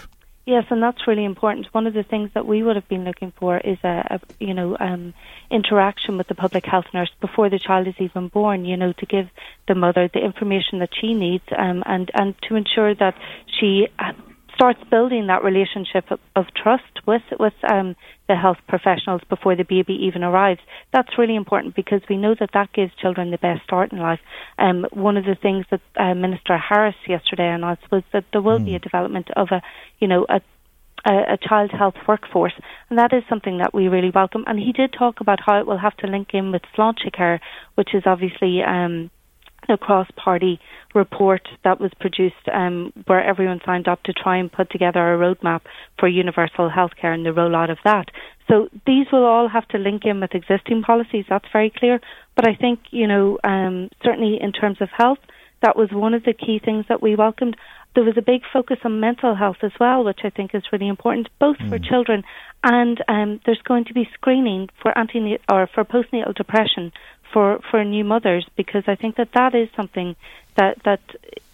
[0.47, 1.67] Yes, and that's really important.
[1.73, 4.53] One of the things that we would have been looking for is a, a you
[4.53, 5.13] know um,
[5.51, 8.63] interaction with the public health nurse before the child is even born.
[8.63, 9.27] You know, to give
[9.67, 13.15] the mother the information that she needs, um, and and to ensure that
[13.59, 14.13] she uh,
[14.57, 17.95] starts building that relationship of, of trust with with um,
[18.27, 20.59] the health professionals before the baby even arrives.
[20.91, 24.19] That's really important because we know that that gives children the best start in life.
[24.57, 28.59] Um, one of the things that uh, Minister Harris yesterday announced was that there will
[28.59, 28.65] mm.
[28.65, 29.61] be a development of a,
[29.99, 30.41] you know, a
[31.05, 32.53] a, child health workforce,
[32.89, 34.43] and that is something that we really welcome.
[34.47, 37.39] And he did talk about how it will have to link in with Sláintecare,
[37.75, 39.09] which is obviously um,
[39.69, 40.59] a cross-party
[40.95, 45.17] report that was produced um, where everyone signed up to try and put together a
[45.17, 45.61] roadmap
[45.99, 48.05] for universal healthcare and the rollout of that.
[48.47, 51.25] So these will all have to link in with existing policies.
[51.29, 51.99] That's very clear.
[52.35, 55.19] But I think you know um, certainly in terms of health,
[55.61, 57.57] that was one of the key things that we welcomed.
[57.95, 60.87] There was a big focus on mental health as well, which I think is really
[60.87, 61.69] important, both mm.
[61.69, 62.23] for children
[62.63, 66.91] and um, there's going to be screening for antenatal or for postnatal depression
[67.37, 70.15] for for new mothers because I think that that is something
[70.55, 71.01] that that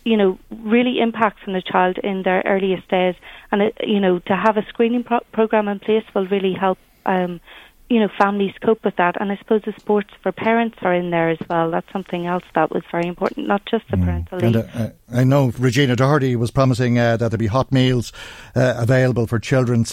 [0.05, 3.15] you know really impacts on the child in their earliest days,
[3.51, 6.77] and it, you know to have a screening pro- program in place will really help.
[7.05, 7.41] Um,
[7.89, 11.11] you know, families cope with that, and I suppose the sports for parents are in
[11.11, 11.69] there as well.
[11.69, 14.05] That's something else that was very important, not just the mm.
[14.05, 14.43] parental.
[14.43, 18.11] And, uh, I know Regina Doherty was promising uh, that there'd be hot meals
[18.55, 19.85] uh, available for children.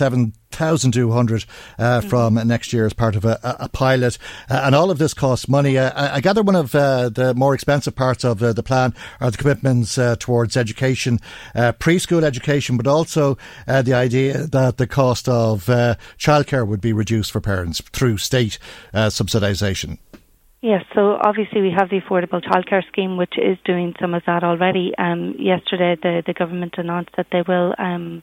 [0.50, 1.44] 7,200
[1.79, 2.09] uh, mm-hmm.
[2.09, 4.18] from next year as part of a, a pilot.
[4.48, 5.79] Uh, and all of this costs money.
[5.79, 9.31] Uh, I gather one of uh, the more expensive parts of uh, the plan are
[9.31, 11.20] the commitments uh, towards education,
[11.55, 17.40] preschool education, but also the idea that the cost of childcare would be reduced for
[17.40, 18.59] parents through state
[18.95, 19.99] subsidisation.
[20.62, 24.45] Yes, so obviously we have the affordable childcare scheme, which is doing some of that
[24.45, 24.93] already.
[24.99, 28.23] Um, yesterday, the, the government announced that they will um,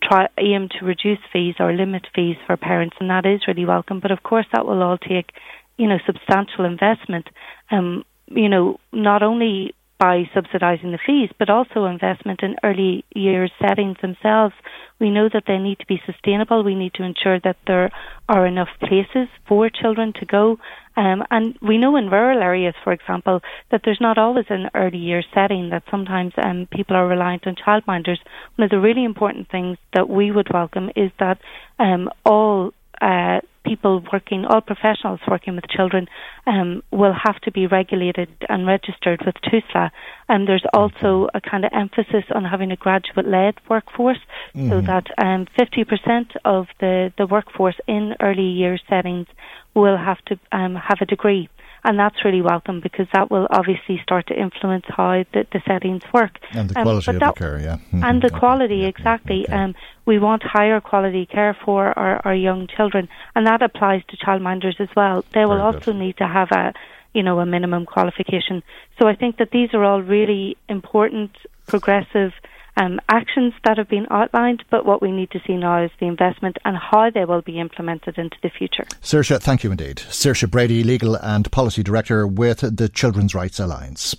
[0.00, 3.98] try aim to reduce fees or limit fees for parents, and that is really welcome.
[3.98, 5.30] But of course, that will all take,
[5.76, 7.26] you know, substantial investment.
[7.70, 13.50] Um, you know, not only by subsidising the fees, but also investment in early years
[13.60, 14.54] settings themselves.
[15.00, 16.62] We know that they need to be sustainable.
[16.62, 17.90] We need to ensure that there
[18.28, 20.58] are enough places for children to go.
[20.96, 24.98] Um, and we know in rural areas, for example, that there's not always an early
[24.98, 28.18] years setting, that sometimes um, people are reliant on childminders.
[28.56, 31.38] One of the really important things that we would welcome is that
[31.78, 36.06] um, all uh, people working, all professionals working with children,
[36.46, 39.90] um, will have to be regulated and registered with TUSLA.
[40.28, 44.18] And there's also a kind of emphasis on having a graduate-led workforce,
[44.54, 44.70] mm-hmm.
[44.70, 49.26] so that um, 50% of the, the workforce in early year settings
[49.74, 51.48] will have to um, have a degree
[51.84, 56.02] and that's really welcome because that will obviously start to influence how the, the settings
[56.12, 58.04] work and the um, quality of that, the care, yeah, mm-hmm.
[58.04, 59.44] and the quality yeah, exactly.
[59.44, 59.52] Okay.
[59.52, 59.74] Um,
[60.06, 64.80] we want higher quality care for our, our young children, and that applies to childminders
[64.80, 65.24] as well.
[65.34, 65.96] They will Very also good.
[65.96, 66.74] need to have a
[67.14, 68.62] you know a minimum qualification.
[68.98, 71.36] So I think that these are all really important,
[71.66, 72.32] progressive
[72.80, 76.06] um, actions that have been outlined, but what we need to see now is the
[76.06, 78.84] investment and how they will be implemented into the future.
[79.02, 79.96] Saoirse, thank you indeed.
[79.96, 84.16] Saoirse Brady, Legal and Policy Director with the Children's Rights Alliance.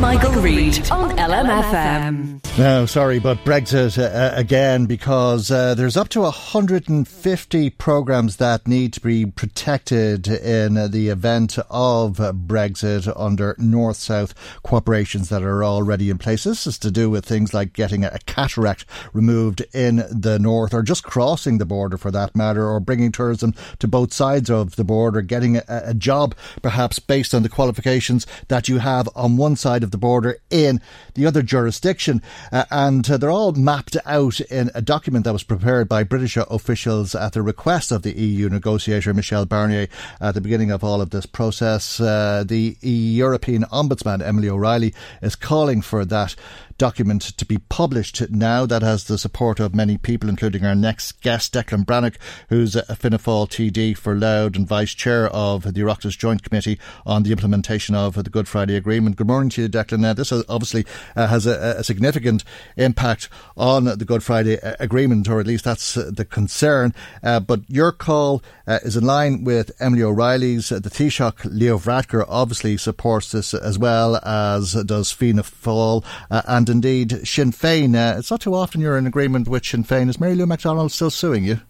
[0.00, 2.38] Michael, Reade on LMFM.
[2.58, 8.92] No, sorry, but Brexit uh, again because uh, there's up to 150 programmes that need
[8.94, 16.10] to be protected in the event of Brexit under North South cooperations that are already
[16.10, 16.44] in place.
[16.44, 20.82] This is to do with things like getting a cataract removed in the north or
[20.82, 24.84] just crossing the border for that matter or bringing tourism to both sides of the
[24.84, 29.54] border, getting a, a job perhaps based on the qualifications that you have on one
[29.54, 30.80] side of of the border in
[31.14, 32.22] the other jurisdiction.
[32.52, 36.36] Uh, and uh, they're all mapped out in a document that was prepared by British
[36.36, 39.88] officials at the request of the EU negotiator Michel Barnier
[40.20, 41.98] at the beginning of all of this process.
[41.98, 46.36] Uh, the European Ombudsman, Emily O'Reilly, is calling for that
[46.78, 48.64] document to be published now.
[48.64, 52.16] That has the support of many people, including our next guest, Declan Breathnach,
[52.48, 56.78] who's a Fianna Fáil TD for Louth and Vice Chair of the Oireachtas Joint Committee
[57.04, 59.16] on the implementation of the Good Friday Agreement.
[59.16, 59.98] Good morning to you, Declan.
[59.98, 60.86] Now, this obviously
[61.16, 62.44] uh, has a, a, significant
[62.76, 66.94] impact on the Good Friday uh, Agreement, or at least that's uh, the concern.
[67.22, 70.68] Uh, but your call uh, is in line with Emily O'Reilly's.
[70.68, 77.26] the Taoiseach, Leo Varadkar, obviously supports this as well as does Fianna Fáil and indeed
[77.26, 77.94] Sinn Féin.
[78.18, 80.08] it's not too often you're in agreement with Sinn Féin.
[80.08, 81.60] Is Mary Lou McDonald still suing you?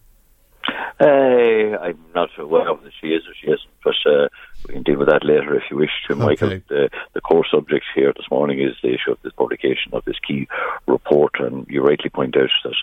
[1.00, 4.28] Uh, I'm not sure whether she is or she isn't, but uh,
[4.66, 6.48] we can deal with that later if you wish to, Michael.
[6.48, 6.62] Okay.
[6.68, 10.18] The, the core subject here this morning is the issue of this publication of this
[10.26, 10.48] key
[10.88, 12.74] report, and you rightly point out that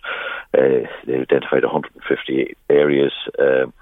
[0.58, 3.73] uh, they identified 150 areas um,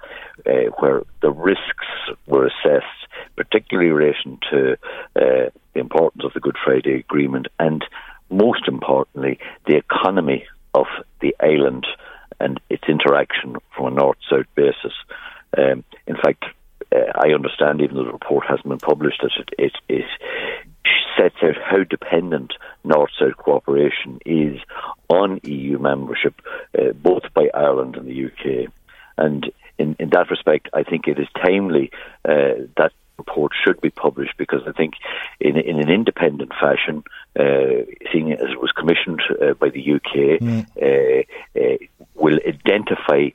[0.46, 1.86] uh, where the risks
[2.26, 2.86] were assessed,
[3.36, 4.72] particularly in relation to
[5.14, 7.84] uh, the importance of the Good Friday Agreement and,
[8.30, 10.86] most importantly, the economy of
[11.20, 11.86] the island
[12.40, 14.92] and its interaction from a north-south basis.
[15.56, 16.44] Um, in fact,
[16.94, 20.04] uh, I understand, even though the report hasn't been published, that it, it, it
[21.16, 24.58] sets out how dependent north-south cooperation is
[25.08, 26.34] on EU membership,
[26.78, 28.72] uh, both by Ireland and the UK.
[29.16, 31.90] And in, in that respect, I think it is timely
[32.24, 34.94] uh, that report should be published because I think
[35.40, 37.04] in, in an independent fashion,
[37.38, 40.66] uh, seeing as it was commissioned uh, by the UK, mm.
[40.80, 41.76] uh, uh,
[42.14, 43.30] will identify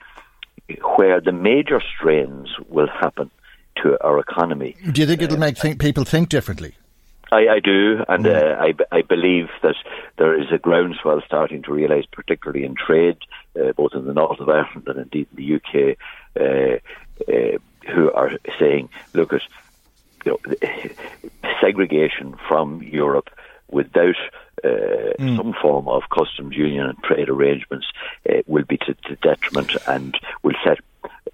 [0.96, 3.32] where the major strains will happen
[3.82, 4.76] to our economy.
[4.92, 6.76] Do you think it'll make think, people think differently?
[7.32, 8.36] I, I do, and mm.
[8.36, 8.62] uh,
[8.92, 9.76] I, I believe that
[10.18, 13.18] there is a groundswell starting to realise, particularly in trade,
[13.60, 15.98] uh, both in the north of Ireland and indeed in the UK,
[16.40, 17.58] uh, uh,
[17.94, 19.42] who are saying, look, at
[20.26, 20.90] you know,
[21.62, 23.30] segregation from Europe
[23.70, 24.16] without
[24.64, 24.68] uh,
[25.20, 25.38] mm.
[25.38, 27.88] some form of customs union and trade arrangements
[28.30, 30.80] uh, will be to, to, detriment and will set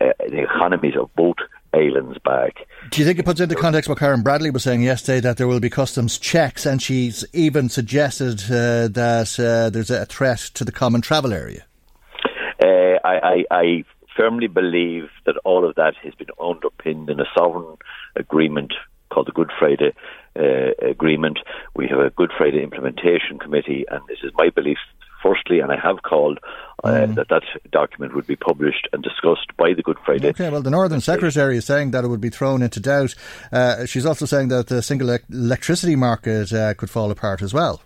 [0.01, 1.37] uh, the economies of both
[1.73, 2.67] islands back.
[2.91, 5.47] Do you think it puts into context what Karen Bradley was saying yesterday that there
[5.47, 10.63] will be customs checks, and she's even suggested uh, that uh, there's a threat to
[10.63, 11.65] the common travel area?
[12.63, 13.83] Uh, I, I, I
[14.15, 17.77] firmly believe that all of that has been underpinned in a sovereign
[18.15, 18.73] agreement
[19.09, 19.93] called the Good Friday
[20.37, 21.39] uh, Agreement.
[21.75, 24.77] We have a Good Friday Implementation Committee, and this is my belief.
[25.23, 26.37] Firstly, and I have called
[26.83, 27.15] uh, mm.
[27.15, 30.27] that that document would be published and discussed by the Good Friday.
[30.27, 33.15] Okay, well, the Northern Secretary is saying that it would be thrown into doubt.
[33.51, 37.81] Uh, she's also saying that the single electricity market uh, could fall apart as well.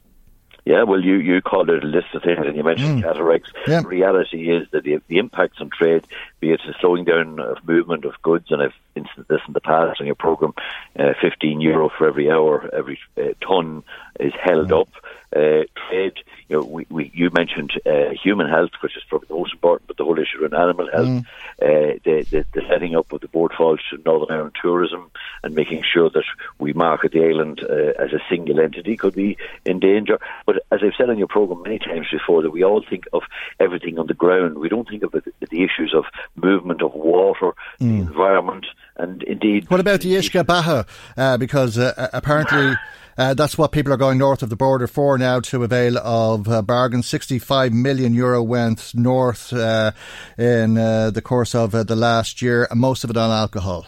[0.70, 3.02] Yeah, well, you, you called it a list of things, and you mentioned mm.
[3.02, 3.52] cataracts.
[3.68, 3.82] Yeah.
[3.82, 6.06] The reality is that the, the impacts on trade,
[6.40, 9.62] be it the slowing down of movement of goods, and I've mentioned this in the
[9.62, 10.54] past on your program,
[10.98, 13.84] uh, 15 euro for every hour, every uh, ton
[14.20, 14.82] is held mm.
[14.82, 14.90] up.
[15.36, 16.14] Uh, trade,
[16.48, 19.88] you know, we, we you mentioned uh, human health, which is probably the most important,
[19.88, 21.26] but the whole issue of animal health, mm.
[21.62, 25.12] uh, the, the, the setting up of the Bord Fáilte to Northern Ireland tourism,
[25.44, 26.24] and making sure that
[26.58, 30.20] we market the island uh, as a single entity could be in danger.
[30.48, 33.22] But as I've said on your program many times before, that we all think of
[33.60, 34.58] everything on the ground.
[34.58, 37.90] We don't think of the, the issues of movement of water, mm.
[37.90, 38.66] the environment,
[38.98, 39.70] and indeed.
[39.70, 40.88] What about the Beatha?
[41.18, 42.76] Uh, because uh, apparently.
[43.18, 46.48] Uh, that's what people are going north of the border for now to avail of
[46.48, 47.06] uh, bargains.
[47.06, 49.92] 65 million euro went north uh,
[50.38, 53.86] in uh, the course of uh, the last year, and most of it on alcohol.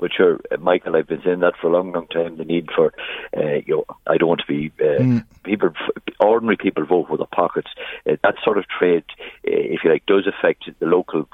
[0.00, 2.36] But sure, uh, Michael, I've been saying that for a long, long time.
[2.36, 2.92] The need for,
[3.36, 5.24] uh, you know, I don't want to be mm.
[5.44, 5.70] people,
[6.18, 7.68] ordinary people vote with their pockets.
[8.06, 9.04] that sort of trade,
[9.44, 11.28] if you like, does affect the local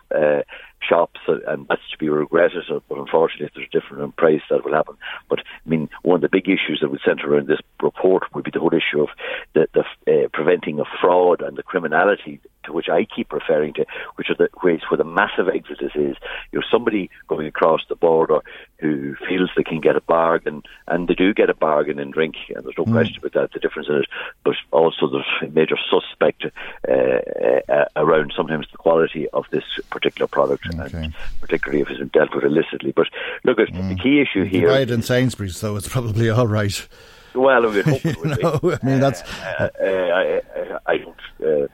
[0.82, 2.64] shops, and that's to be regretted.
[2.70, 4.96] Uh, but unfortunately, if there's a difference in price, that will happen.
[5.28, 8.44] But I mean, one of the big issues that would centre around this report would
[8.44, 9.08] be the whole issue of
[9.54, 13.86] the, the uh, preventing of fraud and the criminality to which I keep referring to,
[14.16, 16.16] which are the ways where the massive exodus is.
[16.52, 18.40] You know, somebody going across the border
[18.78, 22.34] who feels they can get a bargain, and they do get a bargain in drink,
[22.54, 22.92] and there's no mm.
[22.92, 24.06] question about that, the difference in it.
[24.44, 26.44] But also there's a major suspect
[26.86, 31.04] uh, uh, around sometimes the quality of this particular product, okay.
[31.04, 32.92] and particularly if it's dealt with illicitly.
[32.92, 33.08] But
[33.44, 33.88] look, at mm.
[33.88, 34.62] the key issue here.
[34.62, 36.86] You buy it in Sainsbury's, so it's probably all right.
[37.34, 39.22] Well, I would hope it would know, I mean, that's.
[39.22, 41.66] Uh, uh, I, I, I, don't uh,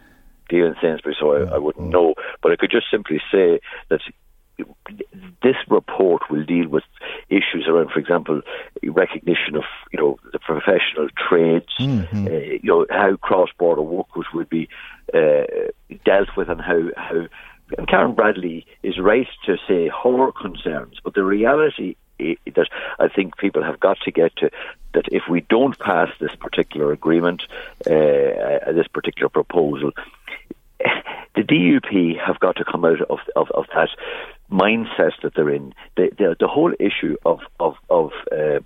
[0.48, 1.92] deal in Sainsbury's, so I, I wouldn't mm.
[1.92, 2.14] know.
[2.42, 4.00] But I could just simply say that
[5.42, 6.84] this report will deal with
[7.28, 8.42] issues around, for example,
[8.82, 12.26] recognition of you know the professional trades, mm-hmm.
[12.26, 14.68] uh, you know how cross-border workers would be
[15.14, 15.44] uh,
[16.04, 17.26] dealt with, and how how.
[17.78, 23.36] And Karen Bradley is right to say her concerns, but the reality that I think
[23.36, 24.50] people have got to get to
[24.94, 27.42] that if we don't pass this particular agreement,
[27.88, 29.92] uh, uh this particular proposal,
[31.34, 33.88] the DUP have got to come out of, of, of that
[34.50, 35.74] mindset that they're in.
[35.96, 38.60] The, the, the whole issue of, of, of uh,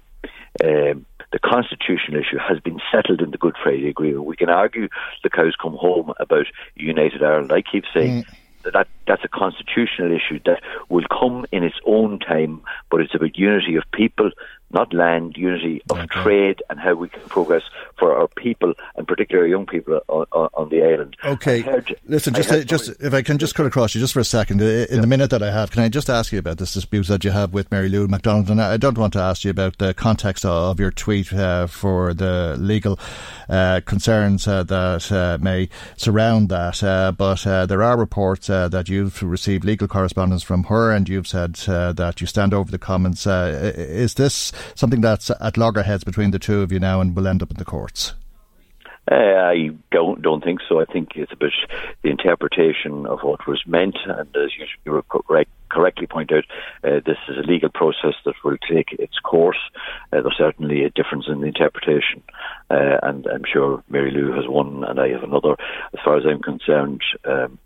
[0.64, 0.94] uh,
[1.32, 4.24] the constitutional issue has been settled in the Good Friday Agreement.
[4.24, 4.88] We can argue
[5.22, 7.52] the cows come home about United Ireland.
[7.52, 8.24] I keep saying.
[8.24, 8.36] Mm
[8.72, 13.36] that that's a constitutional issue that will come in its own time, but it's about
[13.36, 14.30] unity of people,
[14.70, 16.22] not land, unity of okay.
[16.22, 17.62] trade, and how we can progress
[17.98, 21.16] for our people, and particularly young people on, on, the island.
[21.24, 24.20] Okay, heard, listen, just uh, just if I can just cut across you just for
[24.20, 25.00] a second, in yeah.
[25.00, 27.30] the minute that I have, can I just ask you about this dispute that you
[27.30, 28.50] have with Mary Lou McDonald?
[28.50, 32.12] And I don't want to ask you about the context of your tweet uh, for
[32.12, 32.98] the legal
[33.48, 39.22] uh, concerns uh, that uh, may surround that, uh, but there are reports that you've
[39.22, 43.26] received legal correspondence from her, and you've said that you stand over the comments.
[43.26, 47.42] is this something that's at loggerheads between the two of you now and will end
[47.42, 48.14] up in the courts?
[49.10, 50.80] Uh, I don't don't think so.
[50.80, 51.52] I think it's about
[52.02, 54.50] the interpretation of what was meant, and as
[54.84, 56.44] you correct, correctly point out,
[56.82, 59.60] uh, this is a legal process that will take its course.
[60.12, 62.20] Uh, there's certainly a difference in the interpretation,
[62.68, 65.54] uh, and I'm sure Mary Lou has one, and I have another.
[65.94, 67.60] As far as I'm concerned, um,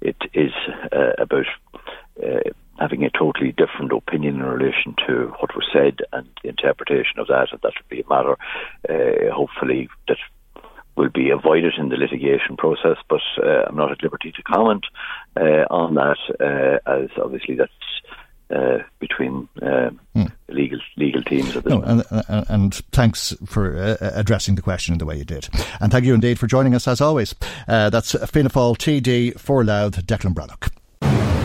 [0.00, 0.52] it is
[0.92, 1.46] uh, about
[2.22, 7.18] uh, having a totally different opinion in relation to what was said and the interpretation
[7.18, 8.36] of that, and that would be a matter,
[8.88, 10.18] uh, hopefully, that
[10.96, 12.96] will be avoided in the litigation process.
[13.08, 14.84] But uh, I'm not at liberty to comment
[15.36, 17.72] uh, on that, uh, as obviously that's.
[18.50, 20.24] Uh, between uh, hmm.
[20.48, 24.94] legal legal teams at this no, and, and, and, thanks for uh, addressing the question
[24.94, 25.50] in the way you did.
[25.82, 27.34] And thank you indeed for joining us as always.
[27.66, 30.70] that's Fianna Fáil TD for Louth, Declan Breathnach.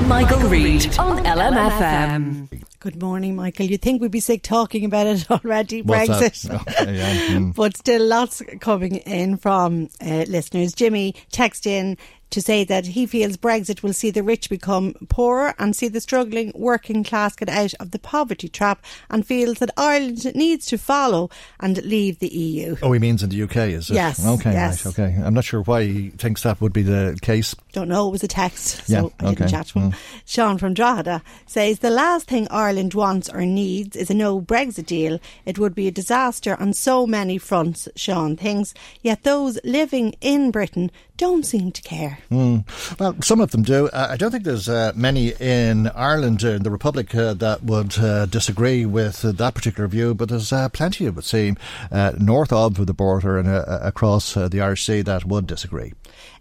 [0.07, 2.63] Michael, Reade on LMFM.
[2.79, 3.65] Good morning, Michael.
[3.65, 6.53] You'd think we'd be sick talking about it already, What's Brexit.
[6.81, 7.37] Okay, yeah.
[7.37, 7.55] mm.
[7.55, 10.73] but still lots coming in from uh, listeners.
[10.73, 11.97] Jimmy text in
[12.33, 16.01] to say that he feels Brexit will see the rich become poorer and see the
[16.01, 20.77] struggling working class get out of the poverty trap and feels that Ireland needs to
[20.77, 21.29] follow
[21.59, 22.75] and leave the EU.
[22.81, 23.93] Oh, he means in the UK, is it?
[23.93, 24.25] Yes.
[24.25, 24.85] Okay, yes.
[24.85, 25.21] right, okay.
[25.23, 27.55] I'm not sure why he thinks that would be the case.
[27.71, 29.91] Don't know, it was a text, so yeah, I didn't chat to him.
[29.91, 29.95] Mm.
[30.25, 34.87] Sean from Drogheda says the last thing Ireland wants or needs is a no Brexit
[34.87, 35.19] deal.
[35.45, 38.73] It would be a disaster on so many fronts, Sean thinks.
[39.03, 42.19] Yet those living in Britain don't seem to care.
[42.31, 42.99] Mm.
[42.99, 43.87] Well, some of them do.
[43.87, 47.63] Uh, I don't think there's uh, many in Ireland, uh, in the Republic, uh, that
[47.63, 51.57] would uh, disagree with uh, that particular view, but there's plenty, it would seem,
[51.91, 55.93] north of the border and across the Irish Sea that would disagree.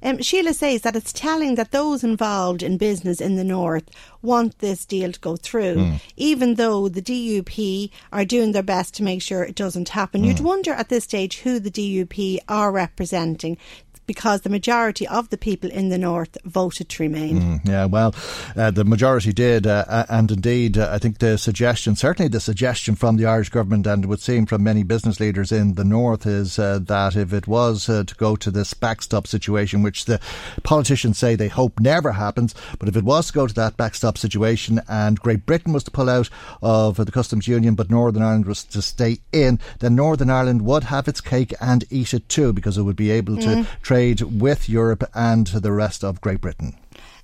[0.02, 3.88] Um, Sheila says that it's telling that those involved in business in the north
[4.20, 6.00] want this deal to go through, mm.
[6.16, 10.22] even though the DUP are doing their best to make sure it doesn't happen.
[10.22, 10.26] Mm.
[10.26, 13.58] You'd wonder at this stage who the DUP are representing
[14.06, 17.40] because the majority of the people in the north voted to remain.
[17.40, 18.14] Mm, yeah, well,
[18.56, 22.40] uh, the majority did, uh, uh and indeed, uh, I think the suggestion, certainly the
[22.40, 25.84] suggestion from the Irish government, and it would seem from many business leaders in the
[25.84, 30.06] north, is uh, that if it was uh, to go to this backstop situation, which
[30.06, 30.20] the
[30.62, 34.18] politicians say they hope never happens, but if it was to go to that backstop
[34.18, 36.28] situation and Great Britain was to pull out
[36.60, 40.84] of the customs union, but Northern Ireland was to stay in, then Northern Ireland would
[40.84, 44.22] have its cake and eat it too, because it would be able to mm trade
[44.22, 46.74] with Europe and the rest of Great Britain.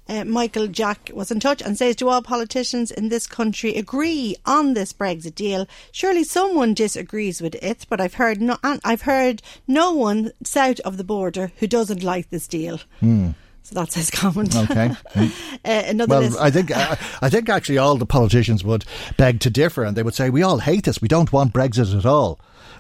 [0.07, 4.37] Uh, Michael Jack was in touch and says, Do all politicians in this country agree
[4.45, 5.67] on this Brexit deal?
[5.93, 10.99] Surely someone disagrees with it, but I've heard no, I've heard no one south of
[10.99, 12.81] the border who doesn't like this deal.
[13.01, 13.31] Hmm.
[13.63, 14.55] So that's his comment.
[14.55, 14.91] Okay.
[15.17, 15.29] uh,
[15.65, 16.39] another well, list.
[16.39, 18.85] I think I, I, think actually all the politicians would
[19.17, 21.01] beg to differ, and they would say we all hate this.
[21.01, 22.39] We don't want Brexit at all.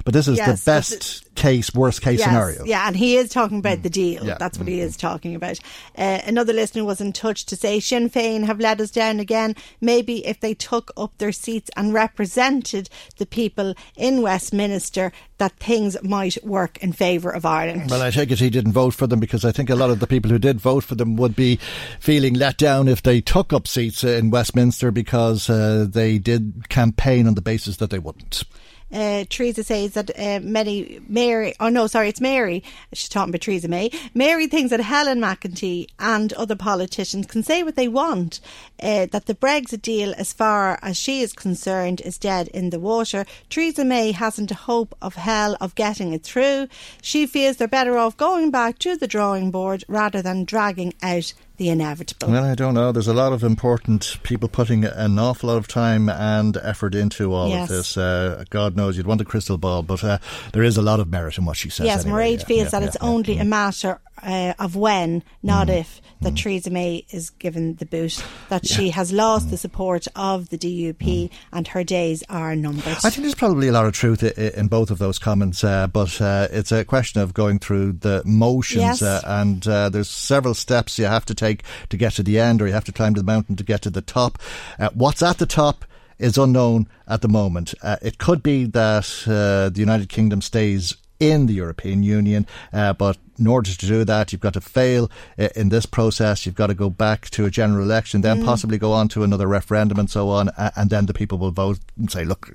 [0.08, 2.64] But this is yes, the best case, worst case yes, scenario.
[2.64, 3.82] Yeah, and he is talking about mm.
[3.82, 4.24] the deal.
[4.24, 4.38] Yeah.
[4.38, 4.70] That's what mm.
[4.70, 5.58] he is talking about.
[5.98, 9.54] Uh, another listener was in touch to say Sinn Féin have let us down again.
[9.82, 12.88] Maybe if they took up their seats and represented
[13.18, 17.90] the people in Westminster, that things might work in favour of Ireland.
[17.90, 20.00] Well, I take it he didn't vote for them because I think a lot of
[20.00, 21.56] the people who did vote for them would be
[22.00, 27.26] feeling let down if they took up seats in Westminster because uh, they did campaign
[27.26, 28.44] on the basis that they wouldn't.
[28.92, 32.62] Uh, Theresa says that uh, many Mary, oh no, sorry, it's Mary.
[32.92, 33.90] She's talking about Theresa May.
[34.14, 38.40] Mary thinks that Helen McEntee and other politicians can say what they want.
[38.82, 42.80] Uh, that the Brexit deal, as far as she is concerned, is dead in the
[42.80, 43.26] water.
[43.50, 46.68] Theresa May hasn't a hope of hell of getting it through.
[47.02, 51.34] She feels they're better off going back to the drawing board rather than dragging out
[51.58, 52.28] the inevitable?
[52.28, 52.90] Well, I don't know.
[52.92, 57.34] There's a lot of important people putting an awful lot of time and effort into
[57.34, 57.68] all Yes.
[57.70, 57.96] of this.
[57.96, 60.18] Uh, God knows you'd want a crystal ball, but uh,
[60.52, 61.84] there is a lot of merit in what she says.
[61.86, 62.34] Yes, anyway.
[62.36, 66.00] Mairead Yeah, feels yeah, that yeah, it's only a matter uh, of when, not if,
[66.20, 68.22] that Theresa May is given the boot.
[68.48, 72.84] That she has lost the support of the DUP and her days are numbered.
[72.84, 73.04] Mm.
[73.04, 76.20] I think there's probably a lot of truth in both of those comments, uh, but
[76.20, 79.02] uh, it's a question of going through the motions, Yes.
[79.02, 82.60] uh, and uh, there's several steps you have to take to get to the end,
[82.60, 84.38] or you have to climb the mountain to get to the top.
[84.78, 85.84] Uh, what's at the top?
[86.18, 87.74] Is unknown at the moment.
[87.80, 92.92] Uh, it could be that uh, the United Kingdom stays in the European Union, uh,
[92.92, 96.44] but in order to do that, you've got to fail uh, in this process.
[96.44, 99.46] You've got to go back to a general election, then possibly go on to another
[99.46, 102.50] referendum and so on, and then the people will vote and say, "Look,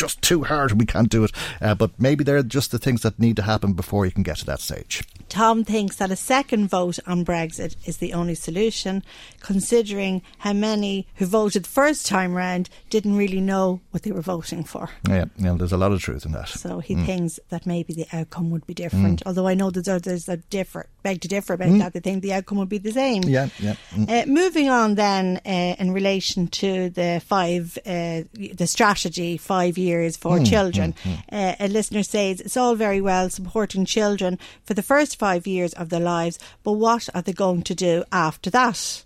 [0.00, 0.70] just too hard.
[0.70, 3.42] and We can't do it." Uh, but maybe they're just the things that need to
[3.42, 5.04] happen before you can get to that stage.
[5.28, 9.02] Tom thinks that a second vote on Brexit is the only solution,
[9.40, 14.64] considering how many who voted first time round didn't really know what they were voting
[14.64, 14.90] for.
[15.08, 16.48] Yeah, yeah there's a lot of truth in that.
[16.48, 19.22] So he thinks that maybe the outcome would be different.
[19.26, 21.92] Although I know there's others that differ, beg to differ about that.
[21.92, 23.22] They think the outcome would be the same.
[23.24, 23.76] Yeah, yeah.
[23.92, 24.10] Mm.
[24.10, 29.89] Uh, moving on then uh, in relation to the five, uh, the strategy five years
[30.16, 30.94] for children.
[31.30, 35.72] Uh, a listener says it's all very well supporting children for the first five years
[35.74, 39.04] of their lives, but what are they going to do after that?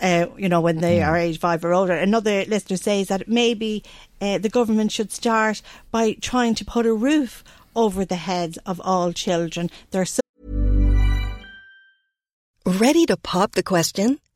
[0.00, 1.94] Uh, you know, when they are age five or older.
[1.94, 3.82] Another listener says that maybe
[4.20, 7.44] uh, the government should start by trying to put a roof
[7.76, 9.70] over the heads of all children.
[9.90, 10.20] They're so
[12.66, 14.18] Ready to pop the question?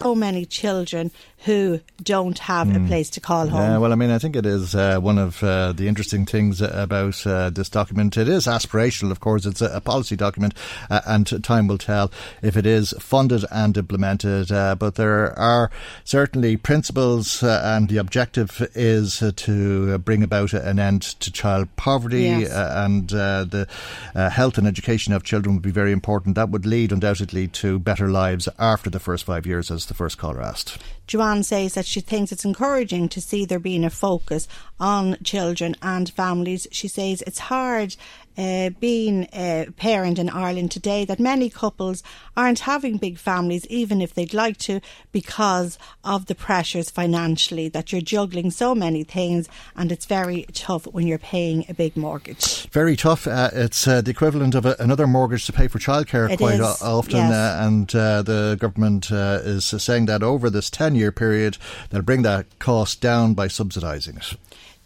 [0.00, 1.10] So many children
[1.44, 3.60] who don't have a place to call home.
[3.60, 6.60] Yeah, well, I mean, I think it is uh, one of uh, the interesting things
[6.60, 8.16] about uh, this document.
[8.16, 9.46] It is aspirational, of course.
[9.46, 10.54] It's a, a policy document,
[10.90, 12.10] uh, and time will tell
[12.42, 14.50] if it is funded and implemented.
[14.52, 15.70] Uh, but there are
[16.04, 21.68] certainly principles, uh, and the objective is uh, to bring about an end to child
[21.76, 22.50] poverty, Yes.
[22.50, 23.66] uh, and uh, the
[24.14, 26.34] uh, health and education of children would be very important.
[26.34, 30.18] That would lead undoubtedly to better lives after the first five years, as the first
[30.18, 30.78] caller asked.
[31.06, 34.46] Joanne says that she thinks it's encouraging to see there being a focus
[34.78, 36.66] on children and families.
[36.70, 37.96] She says it's hard
[38.38, 42.02] uh, being a parent in Ireland today that many couples
[42.36, 44.80] aren't having big families, even if they'd like to,
[45.10, 50.86] because of the pressures financially that you're juggling so many things, and it's very tough
[50.86, 52.68] when you're paying a big mortgage.
[52.68, 53.26] Very tough.
[53.26, 56.60] Uh, it's uh, the equivalent of a, another mortgage to pay for childcare It quite
[56.60, 57.32] is, often, yes.
[57.32, 61.58] uh, and uh, the government uh, is saying that over this ten-year period,
[61.90, 64.38] they'll bring that cost down by subsidising it.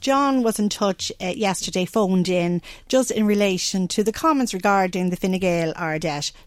[0.03, 5.11] John was in touch uh, yesterday, phoned in, just in relation to the comments regarding
[5.11, 5.73] the Fine Gael.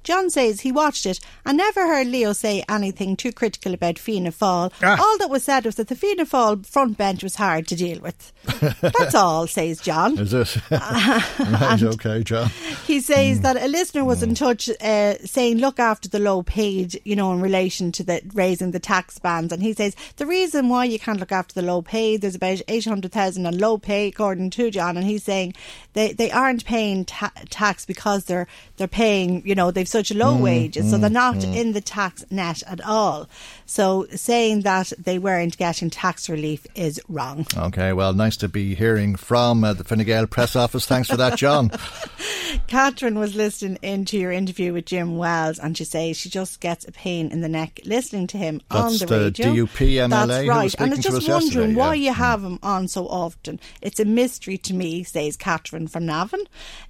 [0.04, 4.32] John says he watched it and never heard Leo say anything too critical about Fianna
[4.32, 4.74] Fáil.
[4.84, 4.98] Ah.
[5.00, 8.02] All that was said was that the Fianna Fáil front bench was hard to deal
[8.02, 8.34] with.
[8.82, 10.20] That's all, says John.
[10.20, 10.58] Is it?
[10.70, 12.50] right, okay, John.
[12.86, 17.00] He says that a listener was in touch uh, saying, look after the low paid,
[17.06, 19.54] you know, in relation to the raising the tax bands.
[19.54, 22.62] And he says the reason why you can't look after the low paid, there's about
[22.68, 25.54] 800,000 Navan on low pay, according to John, and he's saying
[25.94, 30.36] they, they aren't paying ta- tax because they're they're paying, you know, they've such low
[30.36, 31.56] mm, wages, mm, so they're not mm.
[31.56, 33.28] in the tax net at all.
[33.66, 37.46] So saying that they weren't getting tax relief is wrong.
[37.58, 40.86] Okay, well, nice to be hearing from uh, the Fine Gael press office.
[40.86, 41.72] Thanks for that, John.
[42.68, 46.88] Catherine was listening into your interview with Jim Wells, and she says she just gets
[46.88, 49.66] a pain in the neck listening to him That's on the, the radio.
[49.66, 51.78] DUP MLA That's right, and it's just wondering yeah.
[51.78, 53.60] why you have him on so often.
[53.82, 56.42] It's a mystery to me, says Catherine from Navan.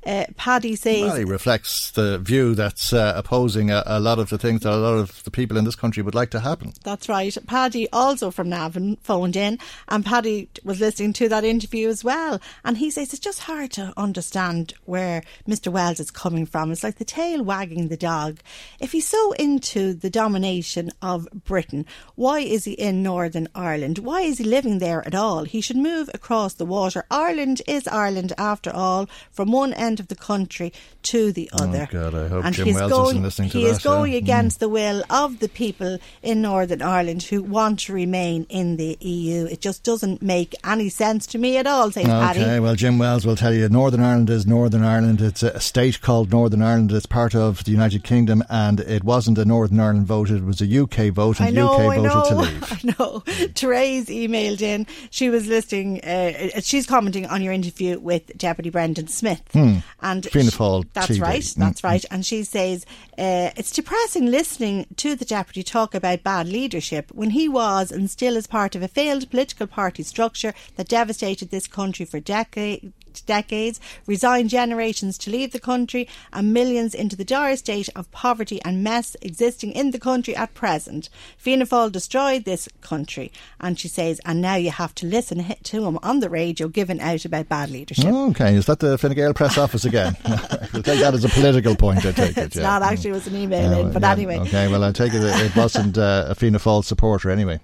[0.05, 4.29] Uh, Paddy says well, he reflects the view that's uh, opposing a, a, lot of
[4.29, 6.64] the things that a lot of the people in this country would like to happen.
[6.83, 7.35] That's right.
[7.47, 12.39] Paddy, also from Navan, phoned in, and Paddy was listening to that interview as well.
[12.63, 15.71] And he says it's just hard to understand where Mr.
[15.71, 16.71] Wells is coming from.
[16.71, 18.39] It's like the tail wagging the dog.
[18.79, 21.85] If he's so into the domination of Britain,
[22.15, 23.99] why is he in Northern Ireland?
[23.99, 25.43] Why is he living there at all?
[25.43, 27.05] He should move across the water.
[27.11, 31.87] Ireland is Ireland after all, from one end of the country to the oh, other.
[31.89, 33.69] Oh God, I hope and Jim Wells going, isn't listening to he that.
[33.69, 34.17] He is going yeah.
[34.17, 34.61] against mm.
[34.61, 39.45] the will of the people in Northern Ireland who want to remain in the EU.
[39.45, 42.41] It just doesn't make any sense to me at all, says okay, Paddy.
[42.41, 45.21] Okay, well, Jim Wells will tell you Northern Ireland is Northern Ireland.
[45.21, 46.91] It's a state called Northern Ireland.
[46.91, 50.61] It's part of the United Kingdom, and it wasn't a Northern Ireland vote, it was
[50.61, 52.71] a UK vote, and know, the UK I voted know, to leave.
[52.71, 53.19] I know.
[53.55, 54.87] Therese emailed in.
[55.09, 59.41] She was listening, uh, she's commenting on your interview with Deputy Brendan Smith.
[59.51, 59.77] Hmm.
[60.01, 61.21] And Fianna Fáil That's TV.
[61.21, 61.83] right, that's mm.
[61.83, 62.05] right.
[62.11, 62.85] And she says,
[63.17, 68.09] uh, it's depressing listening to the Deputy talk about bad leadership when he was and
[68.09, 72.93] still is part of a failed political party structure that devastated this country for decades
[73.21, 78.61] decades, resigned generations to leave the country, and millions into the dire state of poverty
[78.63, 81.09] and mess existing in the country at present.
[81.37, 85.85] Fianna Fáil destroyed this country, and she says, and now you have to listen to
[85.85, 88.05] him on the radio giving out about bad leadership.
[88.05, 90.15] Okay, is that the Fine Gael press office again?
[90.73, 92.37] we'll take that as a political point, I take it.
[92.37, 92.63] it's yeah.
[92.63, 94.11] not actually, it was an email oh, in, but yeah.
[94.11, 94.39] anyway.
[94.39, 97.59] Okay, well, I take it it wasn't uh, a Fianna Fáil supporter anyway.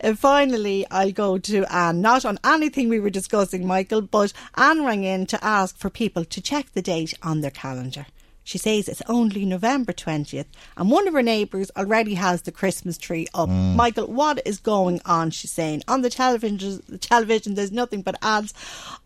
[0.00, 4.83] And finally, I'll go to Anne, not on anything we were discussing, Michael, but Anne
[4.84, 8.06] rang in to ask for people to check the date on their calendar.
[8.46, 10.44] She says it's only November 20th,
[10.76, 13.48] and one of her neighbours already has the Christmas tree up.
[13.48, 13.74] Mm.
[13.74, 15.30] Michael, what is going on?
[15.30, 16.82] She's saying on the television.
[16.86, 18.52] The television, there's nothing but ads.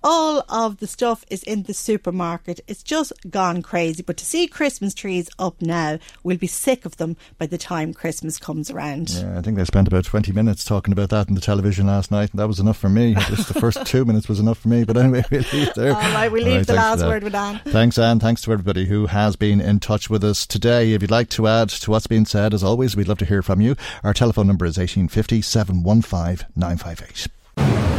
[0.03, 2.61] All of the stuff is in the supermarket.
[2.66, 4.03] It's just gone crazy.
[4.03, 7.94] But to see Christmas trees up now, we'll be sick of them by the time
[7.94, 9.11] Christmas comes around.
[9.11, 12.11] Yeah, I think they spent about 20 minutes talking about that in the television last
[12.11, 13.14] night, and that was enough for me.
[13.28, 14.84] Just the first two minutes was enough for me.
[14.84, 15.94] But anyway, we'll leave there.
[15.94, 17.61] All right, we'll leave right, the last word with Anne.
[17.66, 18.20] Thanks, Anne.
[18.20, 20.94] Thanks to everybody who has has been in touch with us today.
[20.94, 23.42] If you'd like to add to what's been said, as always, we'd love to hear
[23.42, 23.76] from you.
[24.03, 27.28] Our telephone number is 1850 715 958.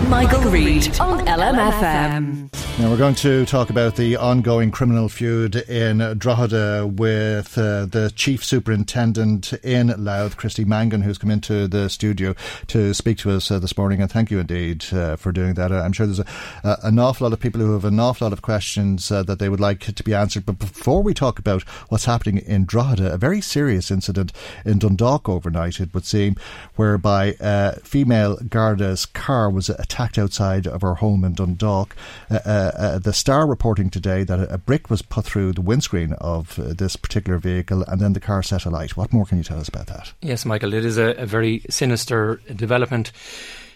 [0.09, 2.49] Michael, Reade on LMFM.
[2.79, 8.11] Now we're going to talk about the ongoing criminal feud in Drogheda with uh, the
[8.15, 12.35] chief superintendent in Louth, Christy Mangan, who's come into the studio
[12.67, 14.01] to speak to us uh, this morning.
[14.01, 15.73] And thank you indeed uh, for doing that.
[15.73, 18.41] I'm sure there's a, an awful lot of people who have an awful lot of
[18.41, 20.45] questions uh, that they would like to be answered.
[20.45, 24.31] But before we talk about what's happening in Drogheda, a very serious incident
[24.63, 26.37] in Dundalk overnight, it would seem,
[26.77, 31.95] whereby a female Garda's car was attacked attacked outside of her home in Dundalk.
[32.31, 36.13] Uh, uh, uh, the Star reporting today that a, brick was put through the windscreen
[36.13, 38.95] of this particular vehicle and then the car set alight.
[38.95, 40.13] What more can you tell us about that?
[40.21, 43.11] Yes, Michael, it is a, a very sinister development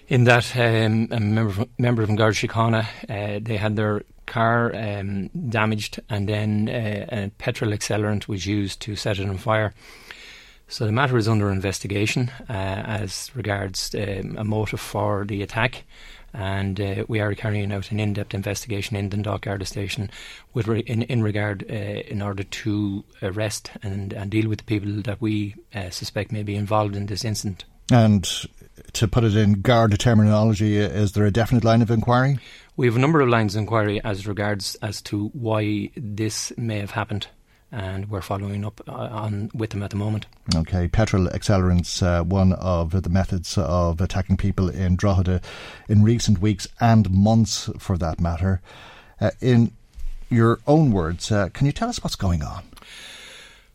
[0.08, 5.28] in that um, a member member from Garda Síochána, uh, they had their car um,
[5.50, 9.74] damaged and then uh, a petrol accelerant was used to set it on fire.
[10.68, 15.84] So the matter is under investigation uh, as regards um, a motive for the attack
[16.34, 20.10] and uh, we are carrying out an in-depth investigation in Dundalk Garda Station
[20.54, 24.66] with re- in, in regard uh, in order to arrest and, and deal with the
[24.66, 27.66] people that we uh, suspect may be involved in this incident.
[27.92, 28.28] And
[28.94, 32.40] to put it in Garda terminology, is there a definite line of inquiry?
[32.76, 36.80] We have a number of lines of inquiry as regards as to why this may
[36.80, 37.28] have happened
[37.74, 40.28] and we're following up uh, on with them at the moment.
[40.56, 45.42] Okay, petrol accelerants, uh, one of the methods of attacking people in Drogheda
[45.90, 48.62] in recent weeks and months, for that matter.
[49.20, 49.72] Uh, in
[50.30, 52.64] your own words, uh, can you tell us what's going on?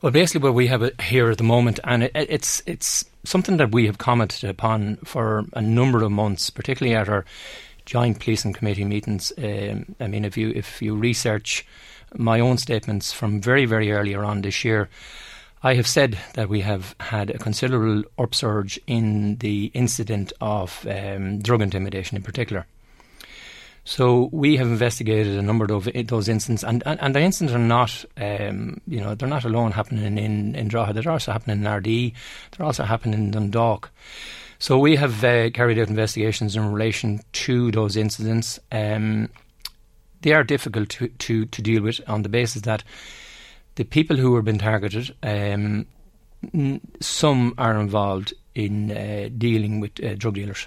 [0.01, 3.72] Well, basically, what we have here at the moment, and it, it's it's something that
[3.72, 7.24] we have commented upon for a number of months, particularly at our
[7.84, 9.32] joint policing committee meetings.
[9.36, 11.66] Um, I mean, if you if you research
[12.16, 14.88] my own statements from very, very earlier on this year,
[15.62, 21.40] I have said that we have had a considerable upsurge in the incident of um,
[21.40, 22.66] drug intimidation in particular.
[23.84, 27.59] So we have investigated a number of those incidents, and, and, and the incidents are
[27.59, 31.00] not, um, you know, they're not alone happening in, in Drogheda.
[31.00, 32.12] They're also happening in Ardee.
[32.50, 33.90] They're also happening in Dundalk.
[34.59, 38.61] So we have uh, carried out investigations in relation to those incidents.
[38.70, 39.30] Um,
[40.22, 42.82] they are difficult to, to, to, deal with on the basis that
[43.76, 45.86] the people who are being targeted, um,
[47.00, 50.66] some are involved in uh, dealing with uh, drug dealers.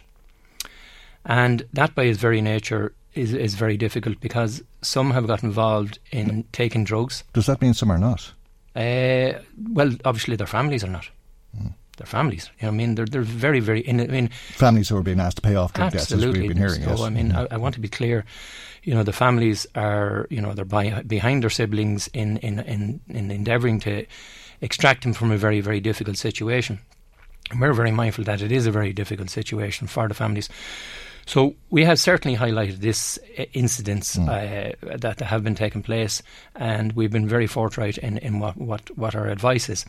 [1.25, 5.99] And that, by its very nature, is, is very difficult because some have got involved
[6.11, 7.23] in taking drugs.
[7.33, 8.31] Does that mean some are not?
[8.75, 9.39] Uh,
[9.71, 11.09] well, obviously their families are not.
[11.57, 11.73] Mm.
[11.97, 13.81] Their families, you know, I mean, they're they're very very.
[13.81, 16.33] In, I mean, families who are being asked to pay off drug debts, as we've
[16.33, 16.83] been hearing.
[16.83, 17.01] So, yes.
[17.01, 17.47] I mean, mm.
[17.51, 18.25] I, I, want to be clear.
[18.83, 22.99] You know, the families are, you know, they're by, behind their siblings in in in,
[23.09, 24.05] in endeavouring to
[24.61, 26.79] extract them from a very very difficult situation.
[27.51, 30.49] And we're very mindful that it is a very difficult situation for the families.
[31.25, 34.27] So we have certainly highlighted this uh, incidents mm.
[34.27, 36.21] uh, that have been taking place,
[36.55, 39.85] and we've been very forthright in, in what, what, what our advice is.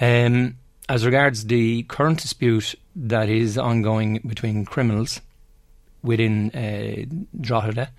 [0.00, 0.56] Um,
[0.88, 5.20] as regards the current dispute that is ongoing between criminals
[6.04, 7.04] within uh,
[7.40, 7.90] Drogheda,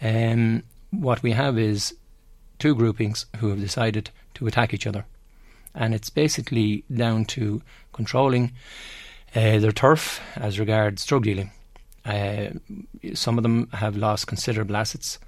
[0.00, 1.94] um, what we have is
[2.58, 5.04] two groupings who have decided to attack each other.
[5.74, 7.62] And it's basically down to
[7.92, 8.52] controlling
[9.34, 11.50] uh, their turf as regards drug dealing.
[12.04, 12.50] Uh,
[13.14, 15.18] some of them have lost considerable assets,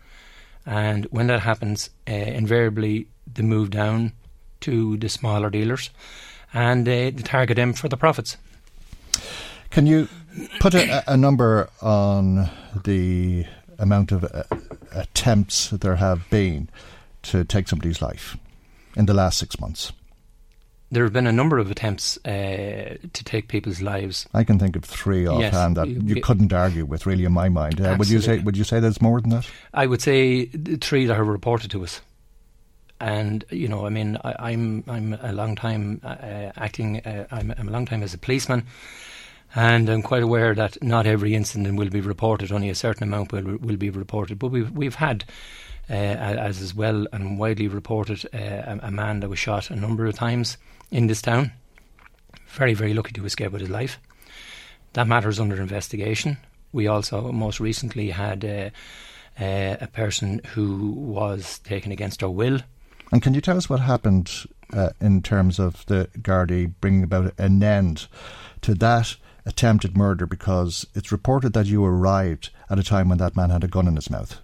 [0.66, 4.12] and when that happens, uh, invariably they move down
[4.60, 5.90] to the smaller dealers,
[6.52, 8.36] and uh, they target them for the profits.
[9.76, 10.08] Can you
[10.58, 12.48] put a, a number on
[12.84, 13.44] the
[13.78, 14.44] amount of uh,
[14.92, 16.70] attempts there have been
[17.24, 18.38] to take somebody's life
[18.96, 19.92] in the last six months?
[20.90, 24.26] there have been a number of attempts uh, to take people's lives.
[24.32, 27.50] I can think of three offhand yes, that you, couldn't argue with, really, in my
[27.50, 27.78] mind.
[27.78, 28.38] Uh, would you say?
[28.38, 29.46] Would you say there's more than that?
[29.74, 32.00] I would say three that are reported to us.
[32.98, 37.00] And you know, I mean, I, am I'm, I'm a long time uh, acting.
[37.00, 38.64] Uh, I'm, I'm a long time as a policeman,
[39.54, 42.52] and I'm quite aware that not every incident will be reported.
[42.52, 44.38] Only a certain amount will will be reported.
[44.38, 45.24] But we've we've had
[45.88, 49.76] uh, as is well and widely reported, uh, a, a, man that was shot a
[49.76, 50.56] number of times
[50.90, 51.52] in this town.
[52.48, 54.00] Very, very lucky to escape with his life.
[54.94, 56.38] That matter is under investigation.
[56.72, 58.70] We also most recently had uh,
[59.40, 62.60] uh, a person who was taken against her will.
[63.12, 64.32] And can you tell us what happened
[64.72, 68.08] uh, in terms of the Gardaí bringing about an end
[68.62, 69.16] to that
[69.46, 70.26] attempted murder?
[70.26, 73.88] Because it's reported that you arrived at a time when that man had a gun
[73.88, 74.40] in his mouth.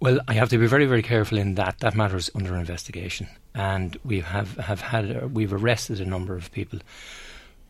[0.00, 1.78] Well, I have to be very, very careful in that.
[1.80, 6.34] That matter is under investigation, and we have have had uh, we've arrested a number
[6.34, 6.78] of people,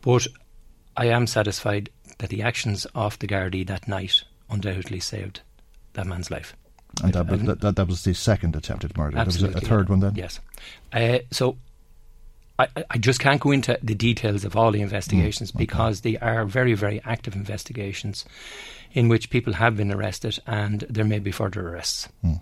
[0.01, 0.25] but
[0.95, 5.41] I am satisfied that the actions of the Gardaí that night undoubtedly saved
[5.93, 6.55] that man's life.
[7.03, 9.17] And that was, that, that was the second attempted murder.
[9.17, 10.15] Absolutely, there was a, third one then.
[10.15, 10.39] Yes.
[10.91, 11.57] Uh, so
[12.61, 15.63] I, I just can't go into the details of all the investigations mm, okay.
[15.63, 18.25] because they are very, very active investigations
[18.93, 22.07] in which people have been arrested and there may be further arrests.
[22.21, 22.33] Hmm.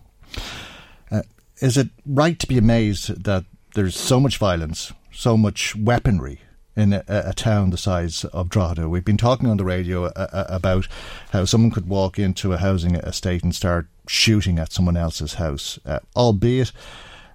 [1.11, 1.21] Uh,
[1.61, 3.45] is it right to be amazed that
[3.75, 6.41] there's so much violence, so much weaponry
[6.75, 8.87] in a, a, town the size of Drogheda.
[8.87, 10.87] We've been talking on the radio uh, uh, about
[11.31, 15.77] how someone could walk into a housing estate and start shooting at someone else's house,
[15.85, 16.71] uh, albeit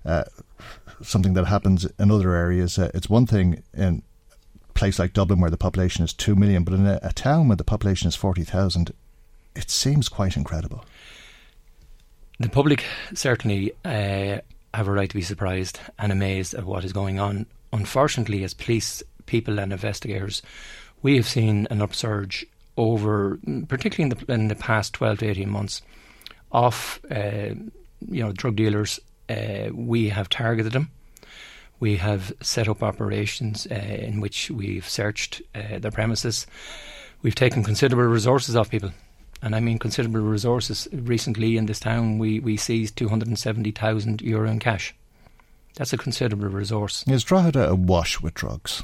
[0.04, 0.24] uh,
[1.02, 2.78] something that happens in other areas.
[2.78, 4.02] Uh, it's one thing in
[4.68, 7.48] a place like Dublin where the population is 2 million, but in a, a town
[7.48, 8.92] where the population is 40,000,
[9.54, 10.84] it seems quite incredible.
[12.40, 12.84] The public
[13.14, 14.38] certainly uh,
[14.74, 17.46] have a right to be surprised and amazed at what is going on.
[17.72, 20.42] Unfortunately, as police people and investigators,
[21.02, 22.44] we have seen an upsurge
[22.76, 23.38] over,
[23.68, 25.82] particularly in the, in the past 12 to 18 months,
[26.50, 27.54] of uh,
[28.08, 29.00] you know drug dealers.
[29.28, 30.90] Uh, we have targeted them.
[31.80, 36.46] We have set up operations uh, in which we've searched uh, their premises.
[37.22, 38.92] We've taken considerable resources off people
[39.44, 40.88] and I mean considerable resources.
[40.92, 44.94] Recently in this town, we, we seized 270,000 euro in cash.
[45.74, 47.04] That's a considerable resource.
[47.06, 48.82] Is Drogheda awash with drugs?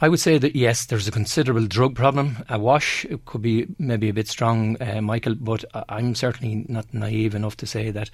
[0.00, 2.44] I would say that yes, there's a considerable drug problem.
[2.48, 6.92] A wash it could be maybe a bit strong, uh, Michael, but I'm certainly not
[6.92, 8.10] naive enough to say that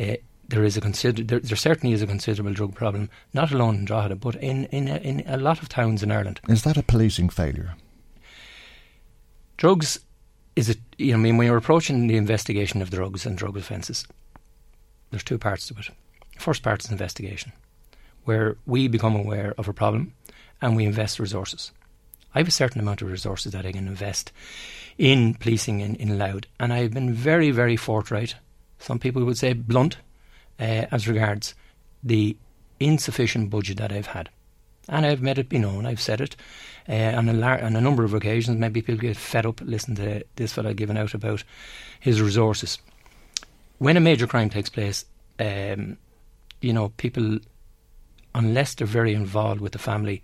[0.00, 0.16] uh,
[0.48, 3.84] there is a consider there, there, certainly is a considerable drug problem, not alone in
[3.84, 6.40] Drogheda, but in in a, in a lot of towns in Ireland.
[6.48, 7.74] Is that a policing failure?
[9.56, 10.00] Drugs
[10.58, 13.56] is it, you know, I mean, when you're approaching the investigation of drugs and drug
[13.56, 14.04] offences,
[15.10, 15.90] there's two parts to it.
[16.36, 17.52] First part is investigation,
[18.24, 20.14] where we become aware of a problem
[20.60, 21.70] and we invest resources.
[22.34, 24.32] I have a certain amount of resources that I can invest
[24.98, 28.34] in policing in, in Louth, and I've been very, very forthright.
[28.80, 29.98] Some people would say blunt
[30.58, 31.54] uh, as regards
[32.02, 32.36] the
[32.80, 34.28] insufficient budget that I've had.
[34.88, 36.36] And I've made it be known, I've said it
[36.88, 38.58] uh, on, a lar- on a number of occasions.
[38.58, 41.44] Maybe people get fed up listening to this fella giving out about
[42.00, 42.78] his resources.
[43.78, 45.04] When a major crime takes place,
[45.38, 45.98] um,
[46.60, 47.38] you know, people,
[48.34, 50.22] unless they're very involved with the family,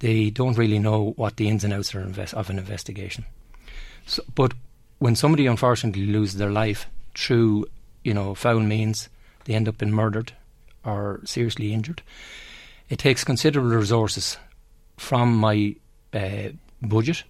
[0.00, 3.24] they don't really know what the ins and outs are invest- of an investigation.
[4.06, 4.52] So, but
[4.98, 7.66] when somebody unfortunately loses their life through,
[8.04, 9.08] you know, foul means,
[9.48, 10.32] they end up being murdered
[10.84, 12.02] or seriously injured.
[12.90, 14.36] It takes considerable resources
[14.98, 15.74] from my
[16.12, 16.50] uh,
[16.82, 17.24] budget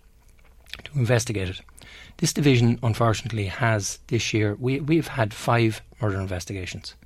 [0.85, 1.61] to investigate it.
[2.17, 6.97] This division, unfortunately, has this year we we've had five murder investigations,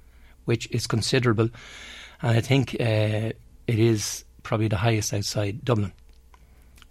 [0.47, 1.51] which is considerable,
[2.23, 3.33] and I think uh,
[3.67, 5.93] it is probably the highest outside Dublin.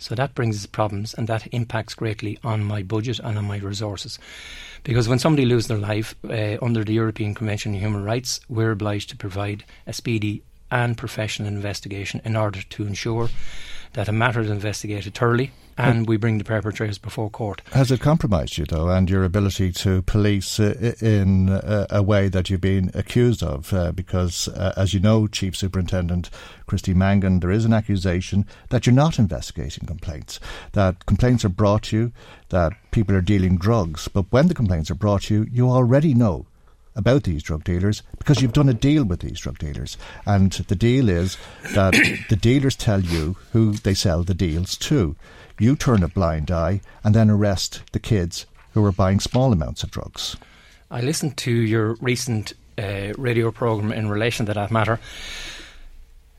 [0.02, 3.58] So that brings us problems, and that impacts greatly on my budget and on my
[3.58, 4.18] resources.
[4.84, 8.72] Because when somebody loses their life uh, under the European Convention on Human Rights, we're
[8.72, 10.41] obliged to provide a speedy
[10.72, 13.30] and professional investigation in order to ensure
[13.94, 17.62] that a matter is investigated thoroughly and we bring the perpetrators before court.
[17.72, 22.28] Has it compromised you, though, and your ability to police uh, in uh, a way
[22.30, 23.74] that you've been accused of?
[23.74, 26.30] Uh, because, uh, as you know, Chief Superintendent
[26.68, 30.39] Christy Mangan, there is an accusation that you're not investigating complaints,
[30.74, 32.12] that complaints are brought to you,
[32.50, 34.08] that people are dealing drugs.
[34.08, 36.46] But when the complaints are brought to you, you already know
[36.96, 39.98] about these drug dealers because you've done a deal with these drug dealers.
[40.26, 41.38] And the deal is
[41.74, 41.94] that
[42.30, 45.16] the dealers tell you who they sell the deals to.
[45.60, 49.84] You turn a blind eye and then arrest the kids who are buying small amounts
[49.84, 50.36] of drugs.
[50.89, 55.00] I listened to your recent uh, radio programme in relation to that matter.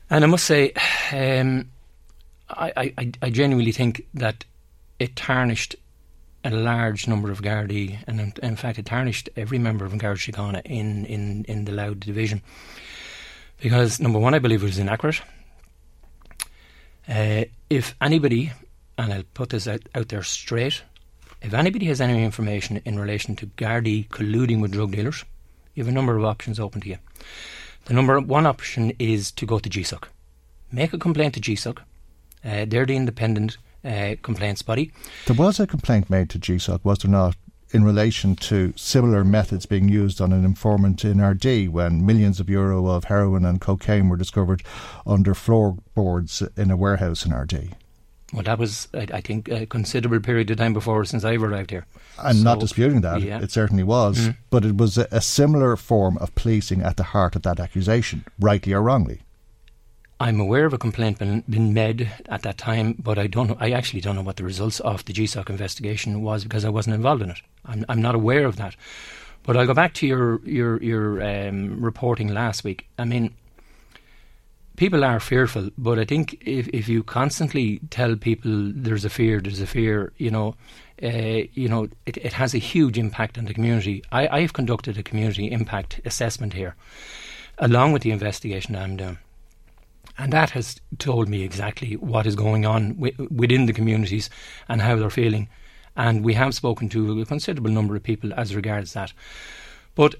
[0.09, 0.73] And I must say,
[1.11, 1.69] um,
[2.49, 4.45] I, I, I genuinely think that
[4.99, 5.75] it tarnished
[6.43, 10.19] a large number of Gardaí, and in, in, fact, it tarnished every member of Garda
[10.19, 12.41] Síochána in, in, in the Louth division.
[13.61, 15.21] Because, number one, I believe it was inaccurate.
[17.07, 18.51] Uh, if anybody,
[18.97, 20.83] and I'll put this out, out there straight,
[21.41, 25.23] if anybody has any information in relation to Gardaí colluding with drug dealers,
[25.75, 26.97] you have a number of options open to you.
[27.85, 30.05] The number one option is to go to GSOC.
[30.71, 31.79] Make a complaint to GSOC.
[32.45, 34.91] Uh, they're the independent uh, complaints body.
[35.25, 37.35] There was a complaint made to GSOC, was there not,
[37.71, 42.49] in relation to similar methods being used on an informant in Ardee when millions of
[42.49, 44.63] euro of heroin and cocaine were discovered
[45.07, 47.73] under floorboards in a warehouse in Ardee.
[48.31, 51.69] Well, that was, I, I, think, a considerable period of time before since I've arrived
[51.69, 51.85] here.
[52.17, 53.21] I'm so, not disputing that.
[53.21, 53.39] Yeah.
[53.41, 54.17] It certainly was.
[54.17, 54.37] Mm.
[54.49, 58.25] But it was a, a similar form of policing at the heart of that accusation,
[58.39, 59.21] rightly or wrongly.
[60.19, 63.59] I'm aware of a complaint been, been made at that time, but I don't.
[63.61, 66.95] I actually don't know what the results of the GSOC investigation was because I wasn't
[66.95, 67.41] involved in it.
[67.65, 68.75] I'm, I'm not aware of that.
[69.43, 72.87] But I'll go back to your your your um, reporting last week.
[72.97, 73.33] I mean,
[74.77, 79.41] people are fearful, but I think if if you constantly tell people there's a fear,
[79.41, 80.55] there's a fear, you know,
[81.01, 84.03] uh, you know, it, it has a huge impact on the community.
[84.11, 86.75] I, I've conducted a community impact assessment here,
[87.57, 89.17] along with the investigation I'm doing.
[90.17, 94.29] And that has told me exactly what is going on w- within the communities
[94.67, 95.49] and how they're feeling.
[95.95, 99.13] And we have spoken to a considerable number of people as regards that.
[99.95, 100.15] But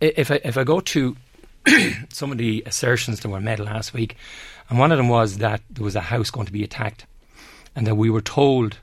[0.00, 1.16] if I, if I go to
[2.08, 4.16] some of the assertions that were made last week,
[4.68, 7.06] and one of them was that there was a house going to be attacked,
[7.76, 8.78] and that we were told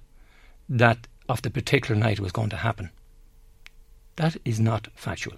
[0.69, 2.89] that of the particular night it was going to happen.
[4.15, 5.35] That is not factual.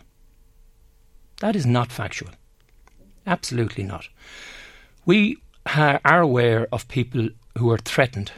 [1.40, 2.32] That is not factual.
[3.26, 4.08] Absolutely not.
[5.06, 5.38] We
[5.68, 8.32] ha- are aware of people who are threatened,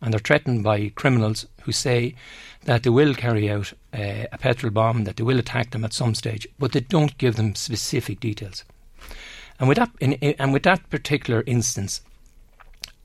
[0.00, 2.14] and they're threatened by criminals who say
[2.64, 5.92] that they will carry out uh, a petrol bomb, that they will attack them at
[5.92, 8.64] some stage, but they don't give them specific details.
[9.58, 12.02] And with that, in, in, and with that particular instance,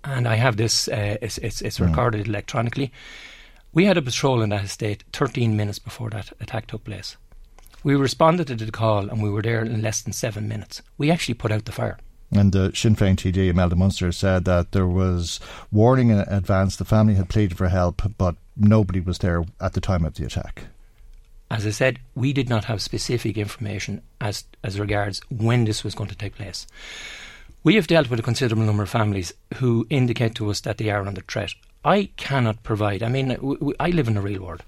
[0.03, 1.85] and I have this, uh, it's, it's, it's, hmm.
[1.85, 2.29] recorded mm.
[2.29, 2.91] electronically.
[3.71, 7.15] We had a patrol in that estate 13 minutes before that attack took place.
[7.83, 10.81] We responded to the call and we were there in less than seven minutes.
[10.97, 11.97] We actually put out the fire.
[12.31, 15.39] And the Sinn Féin TD, Imelda Munster, said that there was
[15.71, 16.77] warning in advance.
[16.77, 20.25] The family had pleaded for help, but nobody was there at the time of the
[20.25, 20.63] attack.
[21.49, 25.93] As I said, we did not have specific information as as regards when this was
[25.93, 26.65] going to take place.
[27.63, 30.89] We have dealt with a considerable number of families who indicate to us that they
[30.89, 31.53] are under threat.
[31.83, 33.03] I cannot provide.
[33.03, 33.31] I mean,
[33.79, 34.63] I live in the real world.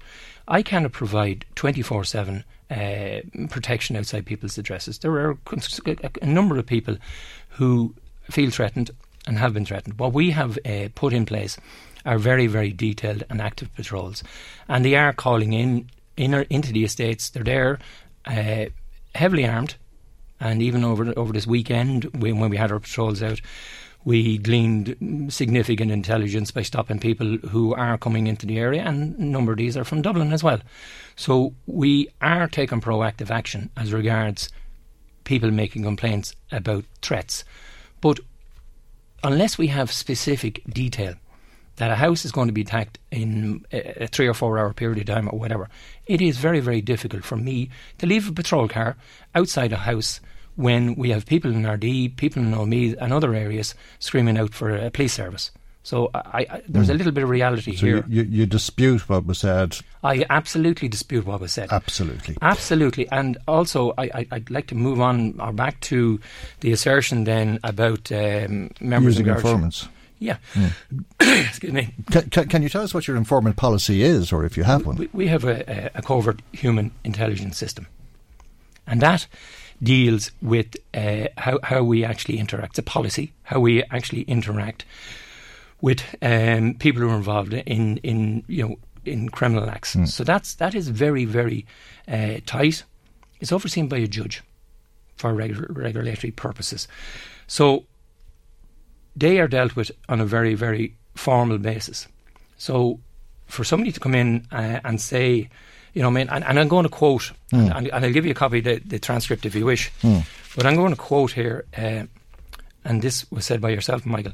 [0.46, 4.98] I cannot provide twenty four seven uh, protection outside people's addresses.
[4.98, 5.38] There are
[6.22, 6.96] a number of people
[7.54, 7.94] who
[8.30, 8.90] feel threatened
[9.26, 9.98] and have been threatened.
[9.98, 11.56] What we have uh, put in place
[12.04, 14.22] are very, very detailed and active patrols,
[14.68, 17.30] and they are calling in, in into the estates.
[17.30, 17.78] They're there,
[18.26, 18.66] uh,
[19.14, 19.76] heavily armed,
[20.40, 23.40] and even over over this weekend when, when we had our patrols out,
[24.04, 24.96] we gleaned
[25.30, 29.58] significant intelligence by stopping people who are coming into the area, and a number of
[29.58, 30.60] these are from Dublin as well.
[31.16, 34.50] So we are taking proactive action as regards
[35.24, 37.44] people making complaints about threats.
[38.00, 38.20] But
[39.22, 41.14] unless we have specific detail
[41.76, 44.72] that a house is going to be attacked in uh, a, three or four hour
[44.72, 45.68] period of time or whatever,
[46.06, 48.96] it is very, very difficult for me to leave a patrol car
[49.34, 50.20] outside a house
[50.56, 54.74] when we have people in Ardee, people in Meath and other areas screaming out for
[54.74, 55.50] a police service.
[55.84, 56.88] So I, I, there's mm.
[56.88, 56.98] a hmm.
[56.98, 58.04] little bit of reality so here.
[58.08, 59.76] You, you, dispute what was said.
[60.02, 61.70] I absolutely dispute what was said.
[61.70, 66.18] Absolutely, absolutely, and also I, would like to move on or back to
[66.60, 69.86] the assertion then about um, members using informants.
[70.20, 70.38] Yeah.
[70.54, 70.72] Mm.
[71.48, 71.94] Excuse me.
[72.10, 74.86] Can, can, can, you tell us what your informant policy is, or if you have
[74.86, 74.96] one?
[74.96, 77.88] We, we have a, a, covert human intelligence system,
[78.86, 79.26] and that
[79.82, 82.70] deals with uh, how how we actually interact.
[82.70, 84.86] It's a policy how we actually interact
[85.84, 89.94] with um, people who are involved in in you know in criminal acts.
[89.94, 90.08] Mm.
[90.08, 91.66] So that's that is very very
[92.08, 92.84] uh, tight.
[93.40, 94.42] It's overseen by a judge
[95.16, 96.88] for regu- regulatory purposes.
[97.46, 97.84] So
[99.14, 102.08] they are dealt with on a very very formal basis.
[102.56, 102.98] So
[103.46, 105.50] for somebody to come in uh, and say,
[105.92, 107.76] you know, I mean, and, and I'm going to quote, mm.
[107.76, 110.24] and, and, I'll give you a copy of the, the transcript if you wish, mm.
[110.56, 112.04] but I'm going to quote here, uh,
[112.86, 114.32] and this was said by yourself, Michael.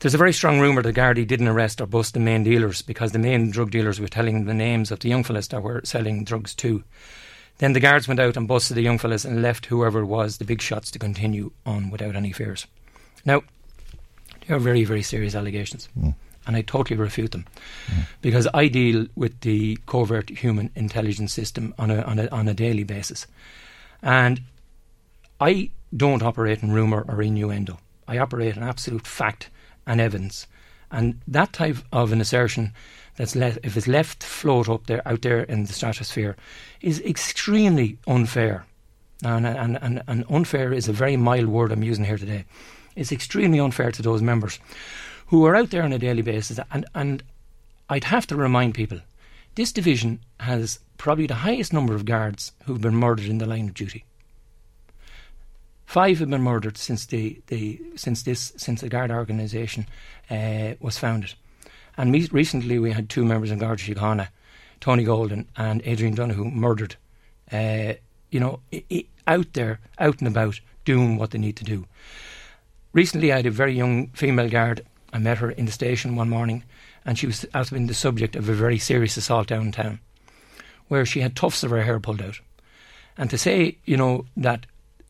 [0.00, 3.12] There's a very strong rumour that Gardaí didn't arrest or bust the main dealers because
[3.12, 6.24] the main drug dealers were telling the names of the young fellas that were selling
[6.24, 6.84] drugs to.
[7.58, 10.36] Then the guards went out and busted the young fellas and left whoever it was,
[10.36, 12.66] the big shots, to continue on without any fears.
[13.24, 13.42] Now,
[14.46, 15.88] they are very, very serious allegations.
[15.98, 16.14] Mm.
[16.46, 17.46] And I totally refute them
[17.86, 18.06] mm.
[18.20, 22.54] because I deal with the covert human intelligence system on a, on a, on a
[22.54, 23.26] daily basis.
[24.02, 24.42] And
[25.40, 27.78] I don't operate in rumour or innuendo.
[28.06, 29.50] I operate in absolute fact
[29.86, 30.46] and evidence.
[30.90, 32.72] And that type of an assertion
[33.16, 36.36] that's left, if it's left float up there, out there in the stratosphere,
[36.80, 38.66] is extremely unfair.
[39.24, 42.44] And, and, and, and unfair is a very mild word I'm using here today.
[42.94, 44.58] It's extremely unfair to those members
[45.26, 46.60] who are out there on a daily basis.
[46.70, 47.22] And, and
[47.88, 49.00] I'd have to remind people
[49.54, 53.68] this division has probably the highest number of guards who've been murdered in the line
[53.68, 54.04] of duty.
[55.86, 59.86] Five have been murdered since the, the since this since the Guard organisation
[60.30, 61.34] uh, was founded,
[61.96, 64.28] and me- recently we had two members in Garda Síochána,
[64.80, 66.96] Tony Golden and Adrian Donohoe, murdered.
[67.50, 67.94] Uh,
[68.30, 68.60] you know,
[69.28, 71.86] out there, out and about, doing what they need to do.
[72.92, 74.84] Recently, I had a very young female guard.
[75.12, 76.64] I met her in the station one morning,
[77.04, 80.00] and she was has been the subject of a very serious assault downtown,
[80.88, 82.40] where she had tufts of her hair pulled out.
[83.16, 84.66] And to say, you know, that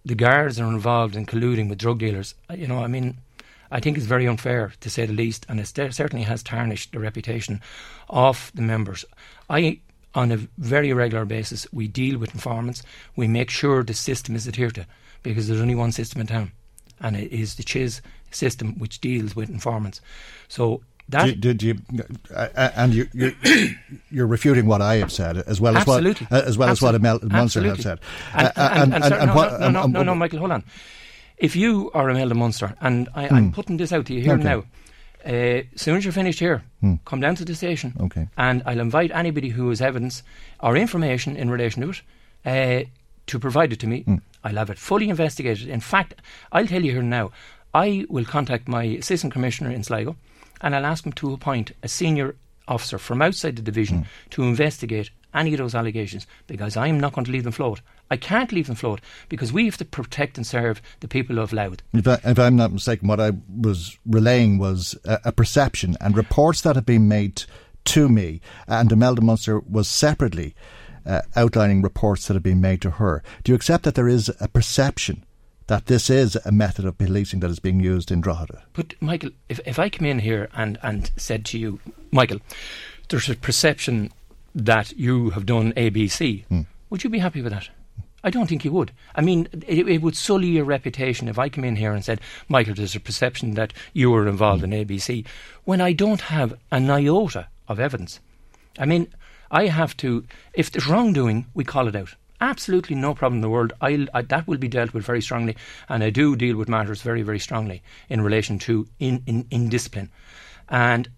[0.07, 2.37] the guards are involved in colluding with drug dealers.
[2.49, 3.19] Uh, you know, I mean,
[3.73, 7.01] I think it's very unfair to say the least, and it certainly has tarnished the
[7.01, 7.61] reputation
[8.09, 9.05] of the members.
[9.51, 9.81] I,
[10.15, 12.85] on a very regular basis, we deal with informants.
[13.17, 14.87] We make sure the system is adhered to
[15.25, 16.53] because there's only one system in town,
[17.01, 18.01] and it is the CHIS
[18.31, 20.01] system which deals with informants.
[20.47, 21.77] So that did you,
[22.35, 23.33] uh, uh, and you, you're,
[24.11, 26.27] you're, refuting what I have said as well as Absolutely.
[26.27, 27.09] what uh, as well Absolutely.
[27.09, 28.01] as what Munster have said.
[28.35, 30.65] And, and, and, and, what, no, no, no, no, Michael, hold on.
[31.37, 33.51] If you are Imelda Munster, and I, am hmm.
[33.51, 34.43] putting this out to you here okay.
[34.43, 34.65] now,
[35.25, 36.95] uh, as soon as you're finished here, hmm.
[37.05, 38.29] come down to the station, okay.
[38.37, 40.23] and I'll invite anybody who has evidence
[40.61, 42.03] or information in relation to it
[42.45, 42.89] uh,
[43.27, 44.03] to provide it to me.
[44.03, 44.17] Hmm.
[44.43, 45.69] I'll have it fully investigated.
[45.69, 47.33] In fact, I'll tell you here now,
[47.75, 50.17] I will contact my assistant commissioner in Sligo
[50.61, 52.37] and I'll ask him to appoint a senior
[52.69, 54.31] officer from outside the division mm.
[54.31, 57.81] to investigate any of those allegations because I'm not going to leave them float.
[58.11, 61.53] I can't leave them float because we have to protect and serve the people of
[61.53, 61.83] Louth.
[61.93, 66.63] If, I, am not mistaken, what I was relaying was a, a, perception and reports
[66.63, 67.45] that have been made
[67.87, 70.55] to me, and Imelda Munster was separately
[71.05, 73.23] uh, outlining reports that have been made to her.
[73.45, 75.25] Do you accept that there is a perception
[75.67, 78.63] that this is a method of policing that is being used in Drogheda.
[78.73, 81.81] But Michael, if, if I come in here and, and said to you,
[82.13, 82.41] Michael,
[83.09, 84.13] there's a perception
[84.55, 86.63] that you have done ABC, hmm.
[86.91, 87.69] would you be happy with that?
[88.25, 88.93] I don't think you would.
[89.15, 92.21] I mean, it, it, would sully your reputation if I come in here and said,
[92.49, 95.25] Michael, there's a perception that you were involved in ABC,
[95.65, 98.19] when I don't have an iota of evidence.
[98.79, 99.09] I mean,
[99.51, 103.49] I have to, if there's wrongdoing, we call it out Absolutely no problem in the
[103.49, 103.73] world.
[103.81, 105.57] I, that will be dealt with very strongly,
[105.89, 109.69] and I do deal with matters very, very strongly in relation to in, in, in
[109.69, 110.11] discipline.
[110.69, 111.09] And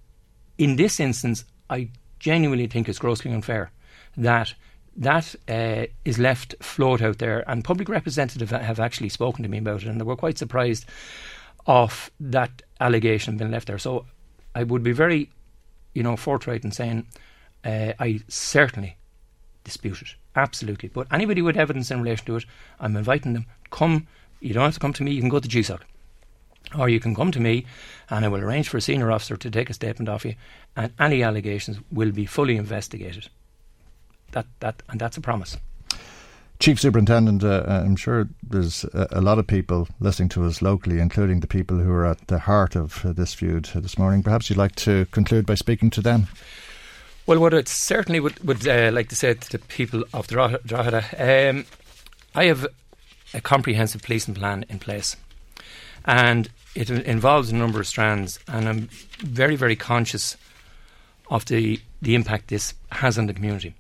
[0.59, 3.71] in this instance, I genuinely think it's grossly unfair
[4.17, 4.55] that
[4.97, 9.59] that uh, is left float out there, and public representatives have actually spoken to me
[9.59, 10.87] about it, and they were quite surprised
[11.67, 13.79] of that allegation being left there.
[13.79, 14.07] So
[14.55, 15.31] I would be very,
[15.95, 17.07] you know, forthright in saying
[17.65, 18.97] uh, I certainly
[19.63, 20.89] dispute it, absolutely.
[20.89, 22.45] But anybody with evidence in relation to it,
[22.81, 23.47] I'm inviting them.
[23.71, 24.07] Come,
[24.41, 25.13] you don't have to come to me.
[25.13, 25.81] You can go to GSOC.
[26.77, 27.65] Or you can come to me
[28.11, 30.35] and I will arrange for a senior officer to take a statement off you
[30.77, 33.29] and any allegations will be fully investigated.
[34.33, 35.57] That, that, and that's a promise.
[36.61, 40.99] Chief Superintendent, uh, uh, I'm sure there's a, lot of people listening to us locally,
[40.99, 44.25] including the people who are at the heart of uh, this feud this morning.
[44.25, 46.27] Perhaps you'd like to conclude by speaking to them.
[47.29, 51.51] Well, what I certainly would, would uh, like to say to the people of Drogheda,
[51.51, 51.67] um,
[52.35, 52.67] I have
[53.35, 55.15] a comprehensive policing plan in place,
[56.07, 60.39] and it involves a number of strands, and I'm very, very conscious
[61.31, 63.75] of the, the impact this has on the community.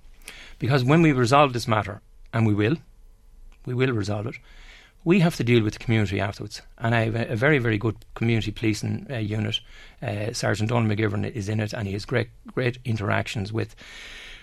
[0.59, 2.03] Because when we resolve this matter,
[2.35, 2.77] and we will,
[3.65, 4.35] we will resolve it,
[5.09, 6.61] we have to deal with the community afterwards.
[6.77, 9.59] And I have a, a very, very good community policing uh, unit.
[10.03, 13.75] Uh, Sergeant Don McGivern is in it, and he has great, great interactions with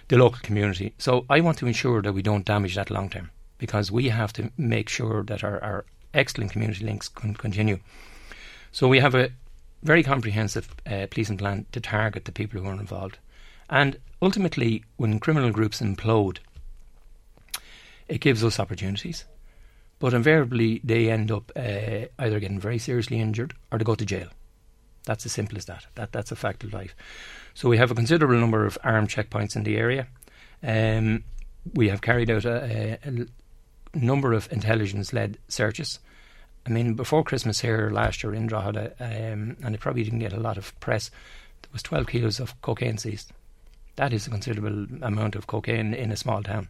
[0.07, 0.95] the local community.
[0.97, 4.34] So I want to ensure that we don't damage that long term, because we have
[4.34, 5.86] to make sure that our, our
[6.16, 7.78] excellent community links can continue.
[8.72, 9.30] So we have a
[9.84, 13.20] very comprehensive uh, policing plan to target the people who are involved.
[13.70, 16.39] And ultimately, when criminal groups implode,
[18.07, 19.26] it gives us opportunities.
[19.99, 24.05] But invariably, they end up uh, either getting very seriously injured or they go to
[24.05, 24.27] jail.
[25.05, 25.85] That's as simple as that.
[25.95, 26.11] that.
[26.11, 26.95] That's a fact of life.
[27.53, 30.07] So we have a considerable number of armed checkpoints in the area.
[30.63, 31.23] Um,
[31.73, 35.99] we have carried out a, a, a number of intelligence-led searches
[36.65, 40.33] I mean, before Christmas here last year in Drogheda, um, and it probably didn't get
[40.33, 41.11] a lot of press,
[41.61, 43.31] there was 12 kilos of cocaine seized.
[43.97, 46.69] That is a considerable amount of cocaine in a small town.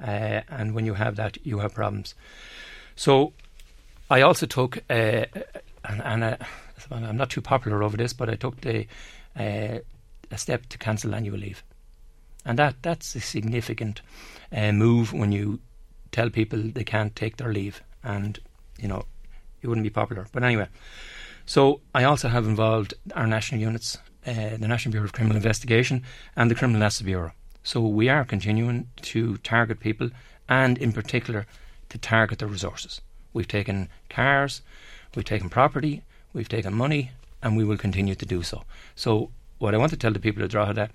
[0.00, 2.14] Uh, and when you have that, you have problems.
[2.96, 3.32] So
[4.10, 5.24] I also took, uh,
[5.84, 6.36] and, and uh,
[6.90, 8.86] I'm not too popular over this, but I took the
[9.36, 9.78] uh,
[10.30, 11.62] a step to cancel annual leave.
[12.44, 14.02] And that, that's a significant
[14.52, 15.60] uh, move when you
[16.12, 17.82] tell people they can't take their leave.
[18.02, 18.38] And
[18.78, 19.04] you know,
[19.60, 20.26] it wouldn't be popular.
[20.32, 20.68] But anyway,
[21.46, 26.04] so I also have involved our national units, uh, the National Bureau of Criminal Investigation
[26.36, 27.32] and the Criminal Justice Bureau.
[27.68, 30.08] So we are continuing to target people
[30.48, 31.46] and, in particular,
[31.90, 33.02] to target the resources.
[33.34, 34.62] We've taken cars,
[35.14, 36.00] we've taken property,
[36.32, 37.10] we've taken money,
[37.42, 38.62] and we will continue to do so.
[38.96, 40.88] So, what I want to tell the people of Drogheda,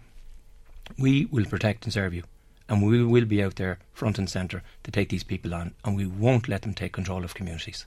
[0.98, 2.24] we will protect and serve you
[2.68, 5.96] and we will be out there front and centre to take these people on, and
[5.96, 7.86] we won't let them take control of communities.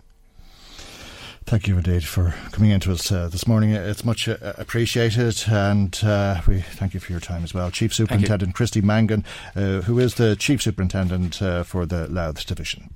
[1.47, 3.70] Thank you indeed for coming into us uh, this morning.
[3.70, 7.70] It's much uh, appreciated, and uh, we thank you for your time as well.
[7.70, 9.24] Chief Superintendent Christy Mangan,
[9.55, 12.90] uh, who is the Chief Superintendent uh, for the Louth Division.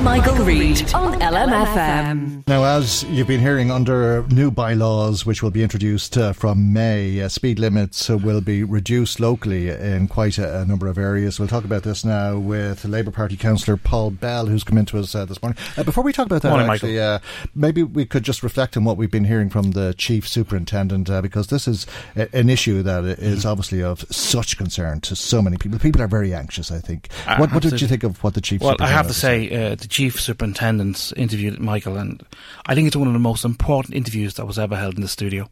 [0.00, 2.46] Michael, Reade on LMFM.
[2.48, 7.20] Now, as you've been hearing, under new bylaws which will be introduced uh, from May,
[7.20, 11.38] uh, speed limits uh, will be reduced locally in quite a, a, number of areas.
[11.38, 15.14] We'll talk about this now with Labour Party councillor Paul Bell, who's come into us
[15.14, 15.58] uh, this morning.
[15.76, 17.20] Uh, before we talk about that, morning, actually, uh,
[17.54, 21.46] maybe we could just reflect on what we've been hearing from the chief superintendent, because
[21.46, 21.86] this is
[22.16, 23.48] a, an issue that is mm-hmm.
[23.48, 25.78] obviously of such concern to so many people.
[25.78, 26.72] People are very anxious.
[26.72, 27.08] I think.
[27.38, 28.62] what, what did you think of what the chief?
[28.62, 32.24] Well, I have to say the chief superintendents interviewed Michael, and
[32.66, 35.08] I think it's one of the most important interviews that was ever held in the
[35.08, 35.50] studio.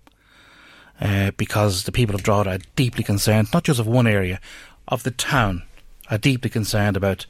[1.00, 4.38] Uh, because the people of Drogheda are deeply concerned, not just of one area,
[4.86, 5.62] of the town,
[6.10, 7.26] are deeply concerned about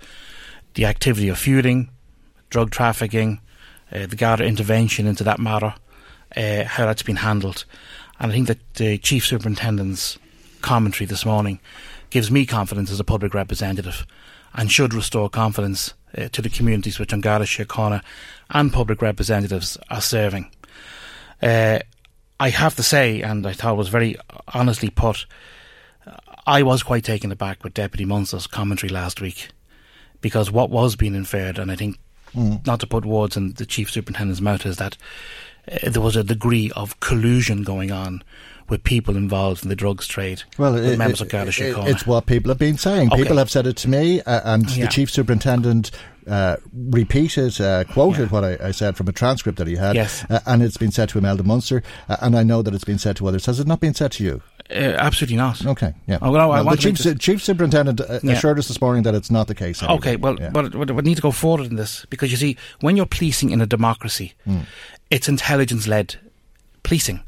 [0.75, 1.89] the activity of feuding,
[2.51, 3.41] drug trafficking,
[3.93, 5.75] uh, the Garda intervention into that matter,
[6.37, 7.65] uh, how that's been handled.
[8.19, 10.19] And I think that the Chief Superintendent's
[10.61, 11.61] commentary this morning
[12.11, 14.05] gives me confidence as a public representative
[14.53, 18.03] and should restore confidence uh, to the communities which An Garda Síochána
[18.51, 20.51] and public representatives are serving.
[21.43, 21.79] Uh,
[22.39, 24.17] I have to say, and I thought it was very
[24.55, 25.27] honestly put,
[26.47, 29.51] I was quite taken aback with Deputy Munster's commentary last week
[30.21, 31.99] because what was being inferred, and I think
[32.35, 32.65] mm.
[32.67, 34.97] not to put words in the Chief Superintendent's mouth, is that
[35.71, 38.23] uh, there was a degree of collusion going on
[38.71, 40.43] with people involved in the drugs trade.
[40.57, 41.89] Well, it, members it, of Garda Síochána.
[41.89, 43.13] It's what people have been saying.
[43.13, 43.23] Okay.
[43.23, 44.85] People have said it to me, uh, and yeah.
[44.85, 45.91] the chief superintendent
[46.27, 48.29] uh, repeated, uh, quoted yeah.
[48.29, 49.97] what I, I, said from a transcript that he had.
[49.97, 50.25] Yes.
[50.31, 52.99] Uh, and it's been said to Imelda Munster, uh, and I know that it's been
[52.99, 53.47] said to others.
[53.47, 54.43] Has it not been said to you?
[54.71, 55.67] Uh, absolutely not.
[55.67, 56.19] Okay, yeah.
[56.23, 58.33] Oh, well, well, the chief, su- chief superintendent uh, yeah.
[58.33, 59.83] assured us this morning that it's not the case.
[59.83, 59.99] Anyway.
[59.99, 60.51] Okay, well, yeah.
[60.51, 63.51] but, but we need to go forward in this because you see, when you're policing
[63.51, 64.65] in a democracy, mm.
[65.11, 66.17] it's intelligence-led
[66.85, 67.21] policing.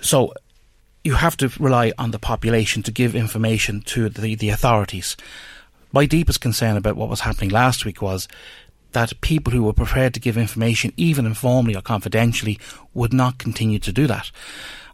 [0.00, 0.32] So
[1.04, 5.16] you have to rely on the population to give information to the, the authorities.
[5.92, 8.28] My deepest concern about what was happening last week was
[8.92, 12.58] that people who were prepared to give information, even informally or confidentially,
[12.94, 14.30] would not continue to do that.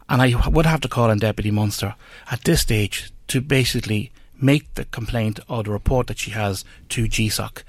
[0.07, 1.95] And I would have to call on Deputy Munster
[2.31, 4.11] at this stage to basically
[4.41, 7.63] make the complaint or the report that she has to GSOC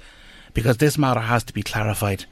[0.53, 2.25] because this matter has to be clarified.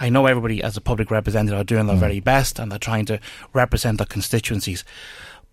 [0.00, 2.00] I know everybody, as a public representative, are doing their mm.
[2.00, 3.20] very best and they're trying to
[3.52, 4.84] represent their constituencies.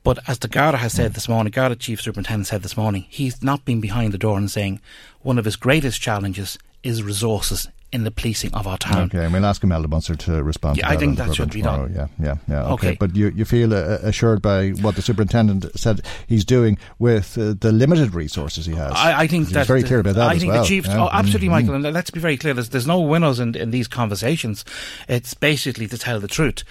[0.03, 3.43] But as the Garda has said this morning, Garda Chief Superintendent said this morning, he's
[3.43, 4.79] not been behind the door and saying
[5.21, 9.05] one of his greatest challenges is resources in the policing of our town.
[9.05, 10.95] Okay, and we'll ask Imelda Munster to respond yeah, to that.
[10.95, 11.87] I think that should be tomorrow.
[11.87, 12.11] done.
[12.19, 12.63] Yeah, yeah, yeah.
[12.73, 12.89] Okay.
[12.89, 12.97] okay.
[12.99, 17.55] But you, you feel uh, assured by what the superintendent said he's doing with uh,
[17.59, 18.93] the limited resources he has?
[18.93, 20.61] I, I think that's very clear about that I think well.
[20.61, 21.03] the chief, yeah.
[21.03, 21.67] oh, absolutely, mm-hmm.
[21.67, 24.63] Michael, and let's be very clear, there's, there's no winners in, in these conversations.
[25.07, 26.63] It's basically to tell the truth.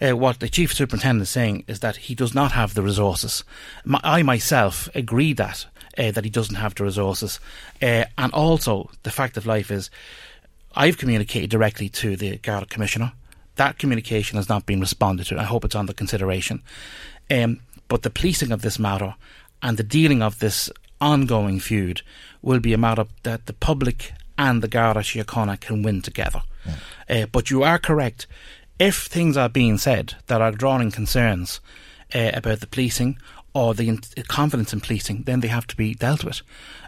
[0.00, 3.44] Uh, what the chief superintendent is saying is that he does not have the resources.
[3.84, 5.66] My, I myself agree that
[5.96, 7.40] uh, that he doesn't have the resources,
[7.80, 9.90] uh, and also the fact of life is
[10.74, 13.12] I've communicated directly to the Garda Commissioner.
[13.56, 15.38] That communication has not been responded to.
[15.38, 16.62] I hope it's under consideration.
[17.30, 19.14] Um, but the policing of this matter
[19.62, 22.02] and the dealing of this ongoing feud
[22.42, 26.42] will be a matter that the public and the Garda Síochána can win together.
[26.66, 27.22] Yeah.
[27.22, 28.26] Uh, but you are correct.
[28.78, 31.60] If things are being said that are drawing concerns
[32.14, 33.18] uh, about the policing
[33.52, 36.42] or the in- confidence in policing, then they have to be dealt with.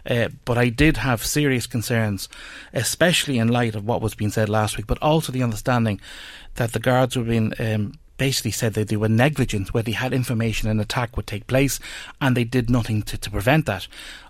[0.05, 2.27] Uh, but I did have serious concerns,
[2.73, 6.01] especially in light of what was being said last week, but also the understanding
[6.55, 10.13] that the guards were being um, basically said that they were negligent where they had
[10.13, 11.79] information an attack would take place
[12.19, 13.87] and they did nothing to, to prevent that.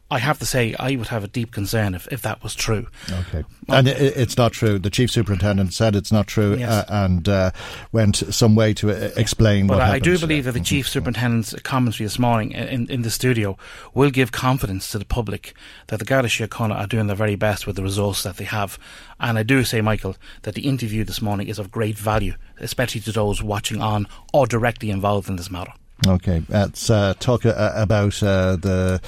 [0.10, 2.88] I have to say, I would have a deep concern if, if that was true.
[3.12, 3.44] Okay.
[3.68, 4.80] And it, it's not true.
[4.80, 6.70] The chief superintendent said it's not true yes.
[6.70, 7.52] uh, and uh,
[7.92, 10.04] went some way to uh, explain but what I happened.
[10.06, 13.58] do believe that the chief superintendent's commentary this morning in, in the studio
[13.94, 15.54] will give confidence to the public
[15.88, 18.80] that the Garda Síochána are doing their very best with the resources that they have.
[19.20, 23.02] And I do say, Michael, that the interview this morning is of great value, especially
[23.02, 25.74] to those watching on or directly involved in this matter.
[26.06, 29.02] Okay, let's uh, talk uh, about uh, the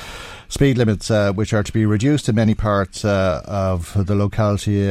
[0.48, 4.88] speed limits, uh, which are to be reduced in many parts uh, of the locality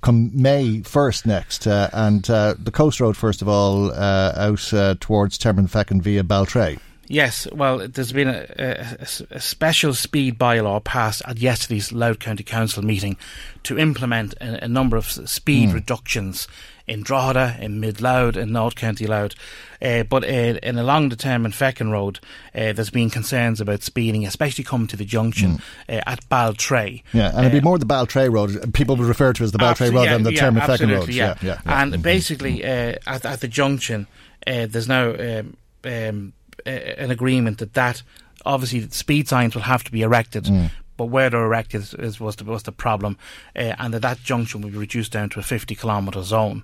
[0.00, 1.66] come May 1st next.
[1.66, 6.78] and the Coast Road, first of all, out towards Termonfeckin via Baltray.
[7.08, 8.96] Yes, well, there's been a, a,
[9.32, 13.18] a, special speed bylaw passed at yesterday's Louth County Council meeting
[13.64, 15.74] to implement a, a number of speed mm.
[15.74, 16.48] reductions
[16.86, 19.32] in Drogheda, in Mid Louth, in North County Louth.
[19.80, 22.20] Uh, but uh, in along the Termonfeckin Road,
[22.54, 26.02] uh, there's been concerns about speeding, especially coming to the junction mm.
[26.06, 27.02] at Baltray.
[27.12, 28.72] Yeah, and it'd be more the Baltray Road.
[28.74, 31.08] People would refer to as the Baltray Road yeah, than the yeah, Termonfeckin Road.
[31.08, 31.34] Yeah.
[31.42, 32.02] Yeah, yeah, And mm-hmm.
[32.02, 34.06] basically, at, at, the junction,
[34.46, 36.32] there's now um, um,
[36.66, 38.02] an agreement that that
[38.44, 40.44] obviously speed signs will have to be erected.
[40.44, 40.70] Mm.
[41.02, 43.18] But where they're erected is, is, was the was the problem,
[43.56, 46.62] uh, and that that junction will be reduced down to a 50 kilometre zone.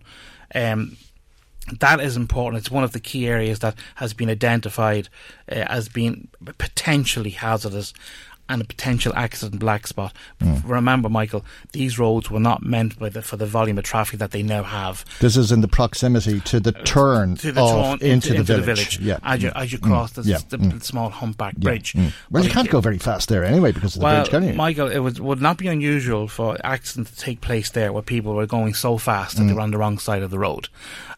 [0.55, 0.97] Um,
[1.81, 2.61] that is important.
[2.61, 5.09] It's one of the key areas that has been identified
[5.51, 7.93] uh, as being potentially hazardous
[8.49, 10.15] and a potential accident black spot.
[10.41, 10.63] Mm.
[10.65, 14.43] Remember, Michael, these roads were not meant the, for the volume of traffic that they
[14.43, 15.05] now have.
[15.21, 18.43] This is in the proximity to the turn, to the turn into, into, into, the,
[18.45, 18.59] village.
[18.59, 19.01] the, village.
[19.01, 19.19] Yeah.
[19.23, 20.23] As you, as you cross mm.
[20.23, 20.39] the, yeah.
[20.49, 20.83] the, mm.
[20.83, 21.65] small humpback yeah.
[21.65, 21.93] bridge.
[21.93, 22.13] Mm.
[22.31, 24.55] Well, you can't go very fast there anyway because of the well, bridge, can you?
[24.55, 28.35] Michael, it would, would not be unusual for accidents to take place there where people
[28.35, 30.69] were going so fast that they were on the wrong side of the road.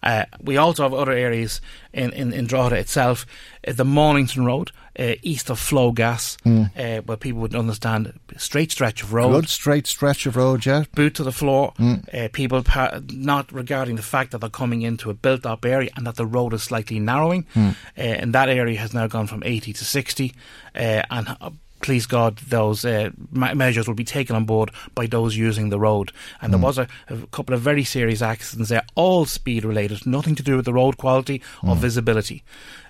[0.02, 1.60] Uh, we also have other areas
[1.92, 3.26] in, in, in Drogheda itself,
[3.66, 6.70] uh, the Mornington Road, uh, east of Flogas, mm.
[6.76, 9.32] uh, where people would understand straight stretch of road.
[9.32, 10.84] Good straight stretch of road, yeah.
[10.94, 11.74] Boot to the floor.
[11.78, 12.14] Mm.
[12.14, 15.90] Uh, people pa- not regarding the fact that they're coming into a built up area
[15.96, 17.46] and that the road is slightly narrowing.
[17.54, 17.74] Mm.
[17.96, 20.34] and that area has now gone from 80 to 60.
[20.74, 21.36] Uh, and
[21.80, 26.12] please God, those uh, measures will be taken on board by those using the road.
[26.40, 26.56] And mm.
[26.56, 30.42] there was a, a, couple of very serious accidents there, all speed related, nothing to
[30.42, 31.78] do with the road quality or mm.
[31.78, 32.42] visibility.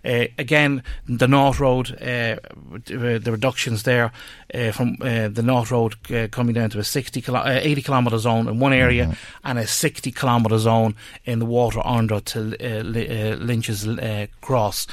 [0.04, 2.36] Uh, again, the North Road, uh,
[2.86, 4.12] the reductions there
[4.54, 8.18] uh, from uh, the North Road uh, coming down to a 60 kilo- 80 kilometre
[8.18, 9.14] zone in one area mm-hmm.
[9.44, 10.94] and a 60 kilometre zone
[11.24, 13.86] in the water under to Lynch's
[14.40, 14.86] Cross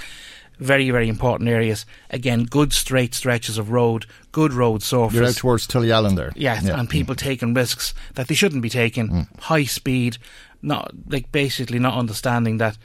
[0.59, 1.85] very, very important areas.
[2.09, 5.15] Again, good straight stretches of road, good road surface.
[5.15, 6.31] You're out towards Tullyallen there.
[6.35, 6.79] Yes, yeah.
[6.79, 7.19] and people mm.
[7.19, 9.09] taking risks that they shouldn't be taking.
[9.09, 9.39] Mm.
[9.39, 10.17] High speed,
[10.61, 12.77] not like basically not understanding that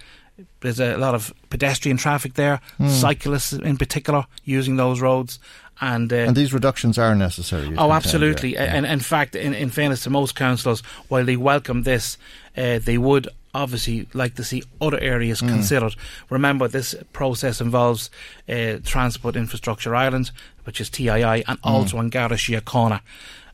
[0.61, 2.89] There's a lot of pedestrian traffic there, Mm.
[2.89, 5.39] cyclists in particular using those roads.
[5.81, 7.75] And, uh, And these reductions are necessary.
[7.77, 8.55] Oh, absolutely.
[8.55, 8.75] yeah.
[8.75, 12.17] And in fact, in, in fairness to most councillors, while they welcome this,
[12.57, 15.49] uh, they would obviously like to see other areas Mm.
[15.49, 15.95] considered.
[16.31, 18.11] Remember, this process involves
[18.49, 20.31] uh, Transport Infrastructure Ireland,
[20.65, 21.71] which is TII, and Mm.
[21.71, 23.01] also in Garda Síochána.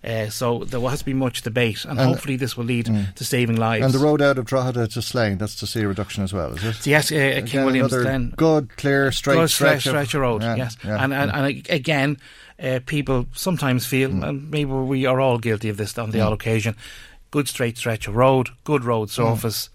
[0.04, 3.12] Uh, so there has to be much debate, and, And- hopefully this will lead Mm.
[3.16, 3.84] to saving lives.
[3.84, 6.54] And the road out of Drogheda to Slane, that's to see a reduction as well,
[6.54, 6.86] is it?
[6.86, 8.32] Yes, uh, uh, Again, King William's Glen.
[8.36, 10.42] Good, clear, straight Good stretch, stretch, of road.
[10.42, 11.38] yeah, yes, yeah, and, and yeah.
[11.38, 12.16] and again,
[12.62, 14.28] uh, people sometimes feel, Mm.
[14.28, 16.76] and maybe we are all guilty of this on the odd occasion.
[17.32, 19.68] Good straight stretch of road, good road surface,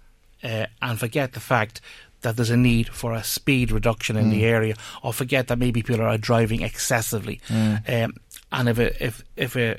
[0.43, 1.81] uh, and forget the fact
[2.21, 4.51] that there's a need for a speed reduction in the Mm.
[4.53, 7.41] area, or forget that maybe people are driving excessively.
[7.49, 8.05] Mm.
[8.05, 8.13] Um,
[8.51, 9.77] and if a, if if a,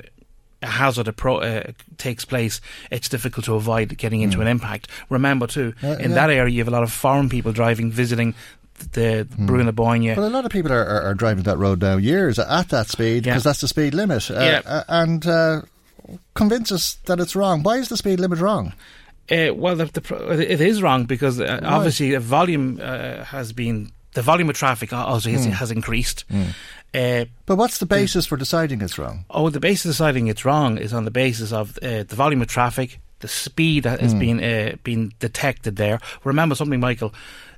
[0.61, 2.61] a hazard appro- uh, takes place,
[2.91, 4.41] it's difficult to avoid getting into Mm.
[4.41, 4.87] an impact.
[5.09, 6.15] Remember too, Uh, in yeah.
[6.15, 8.35] that area you have a lot of foreign people driving, visiting
[8.91, 9.47] the Mm.
[9.47, 10.13] Brú na Bóinne.
[10.15, 12.89] But a lot of people are, are, are driving that road now years at that
[12.89, 14.29] speed because that's the speed limit.
[14.29, 14.61] Uh, Yeah.
[14.65, 15.61] uh, and uh,
[16.35, 17.63] convince us that it's wrong.
[17.63, 18.73] Why is the speed limit wrong?
[19.31, 21.67] Uh, well, the, the, it is wrong because uh, Why?
[21.69, 25.51] obviously the volume uh, has been the volume of traffic also has, Mm.
[25.51, 26.23] has increased.
[26.29, 26.45] Mm.
[26.93, 29.25] Uh, But what's the basis for deciding it's wrong?
[29.29, 32.41] oh, the basis of deciding it's wrong is on the basis of uh, the volume
[32.41, 34.19] of traffic, the speed that Mm.
[34.19, 35.99] being uh, being detected there.
[36.23, 37.13] Remember something, Michael.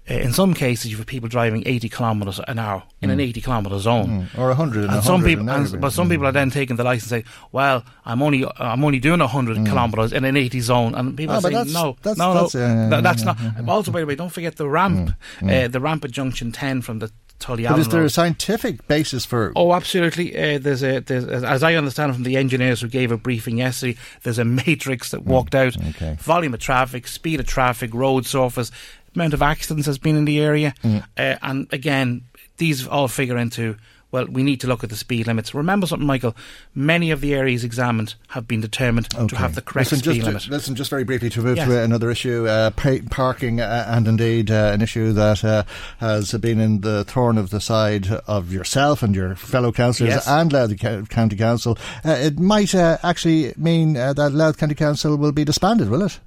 [0.10, 3.24] Uh, in some cases, you have people driving 80 kilometres an hour in an Mm.
[3.24, 4.40] 80 kilometre zone, Mm.
[4.40, 6.12] Or 100 and and some people, and but some Mm.
[6.12, 9.66] people are then taking the license and say, "Well, I'm only I'm only doing 100
[9.66, 12.90] kilometres in an 80 zone," and people are saying, that's- "No, that's- no, that's- no,
[12.90, 15.12] that- that's not." Also, by the way, don't forget the ramp,
[15.42, 15.66] Mm, mm.
[15.66, 18.88] Uh, the ramp at junction 10 from the Tully But Allen is there a scientific
[18.88, 19.52] basis for?
[19.56, 20.36] Oh, absolutely.
[20.36, 23.96] Uh, there's a, there's, as I understand from the engineers who gave a briefing yesterday,
[24.24, 25.74] there's a matrix that walked out.
[25.74, 26.18] Mm, okay.
[26.20, 28.72] Volume of traffic, speed of traffic, road surface,
[29.18, 31.04] amount of accidents has been in the area, Mm.
[31.18, 32.22] uh, and again,
[32.58, 33.76] these all figure into.
[34.10, 35.54] Well, we need to look at the speed limits.
[35.54, 36.34] Remember something, Michael.
[36.74, 40.26] Many of the areas examined have been determined to have the correct listen, speed just,
[40.28, 40.48] limit.
[40.50, 41.68] Listen, just very briefly to move Yes.
[41.68, 45.64] to another issue, uh, pa- parking, uh, and indeed uh, an issue that uh,
[46.00, 50.28] has been in the thorn of the side of yourself and your fellow councillors Yes.
[50.28, 50.78] and Louth
[51.10, 51.78] County Council.
[52.06, 56.04] Uh, it might uh, actually mean uh, that Louth County Council will be disbanded, will
[56.04, 56.18] it?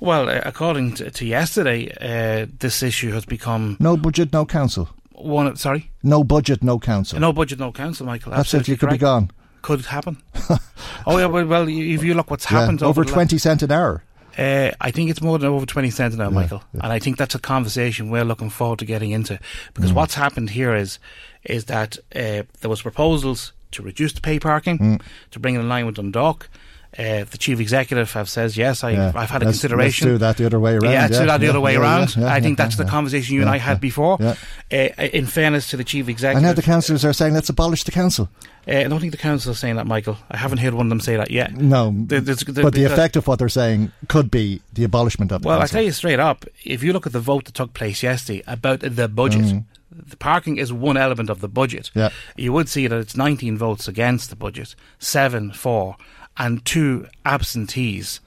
[0.00, 4.88] Well, uh, according to, to yesterday, uh, this issue has become No budget, no council.
[5.12, 5.56] one.
[5.56, 7.18] Sorry, No budget, no council.
[7.20, 8.34] no budget, no council, Michael.
[8.34, 9.30] Absolutely You could be gone.
[9.62, 10.18] Could happen.
[11.06, 14.02] oh yeah, well, well, if you look what's Yeah, happened over twenty cent an hour.
[14.38, 16.62] Uh, I think it's more than over 20 cents now, Michael.
[16.74, 19.38] And I think that's a conversation we're looking forward to getting into.
[19.72, 19.94] Because Mm.
[19.94, 20.98] what's happened here is
[21.44, 25.00] is that uh, there was proposals to reduce the pay parking, Mm.
[25.30, 26.50] to bring it in line with Dundalk.
[26.98, 28.82] Uh, the chief executive have says yes.
[28.82, 29.12] I, Yeah.
[29.14, 30.08] I've had a Let's- consideration.
[30.08, 31.76] let's do that the other way around, Yeah, yeah, do that the yeah, other way
[31.76, 32.16] around.
[32.24, 34.18] I think that's the conversation you and I had before.
[34.22, 34.34] Uh,
[34.70, 37.90] in fairness to the chief executive, And now the councillors are saying let's abolish the
[37.92, 38.28] council.
[38.66, 40.16] uh, I don't think the council is saying that, Michael.
[40.30, 41.54] I haven't heard one of them say that yet.
[41.56, 45.30] No, The- the- the- but the effect of what they're saying could be the abolishment
[45.32, 45.58] of the council.
[45.58, 48.02] Well, I tell you straight up, if you look at the vote that took place
[48.02, 49.64] yesterday about the budget, Mm.
[50.08, 51.90] the parking is one element of the budget.
[51.94, 52.08] Yeah.
[52.36, 55.96] You would see that it's 19 votes against the budget, seven for,
[56.38, 58.20] and two absentees.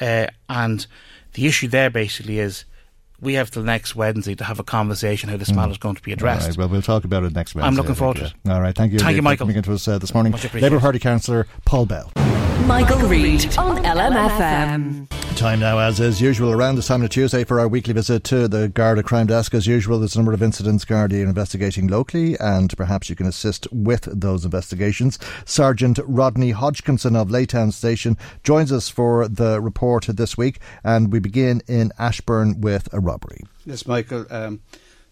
[0.00, 0.86] Uh, and
[1.34, 2.64] the issue there basically is
[3.20, 6.02] we have till next Wednesday to have a conversation how this matter is going to
[6.02, 6.42] be addressed.
[6.42, 7.68] All right, well, we'll talk about it next Wednesday.
[7.68, 8.32] I'm looking forward to it.
[8.48, 8.98] All right, thank you.
[8.98, 9.46] Thank you, Michael.
[9.46, 10.32] Coming into us uh, this morning.
[10.32, 10.52] Much.
[10.54, 12.12] Labour Party councillor Paul Bell.
[12.62, 15.08] Michael Reade on LMFM.
[15.36, 18.22] Time now, as is usual, around this time of a Tuesday for our weekly visit
[18.24, 19.52] to the Garda Crime Desk.
[19.52, 23.26] As usual, there's a number of incidents Garda are investigating locally, and perhaps you can
[23.26, 25.18] assist with those investigations.
[25.44, 31.18] Sergeant Rodney Hodgkinson of Laytown Station joins us for the report this week, and we
[31.18, 33.40] begin in Ashbourne with a robbery.
[33.66, 34.24] Yes, Michael.
[34.30, 34.62] Um,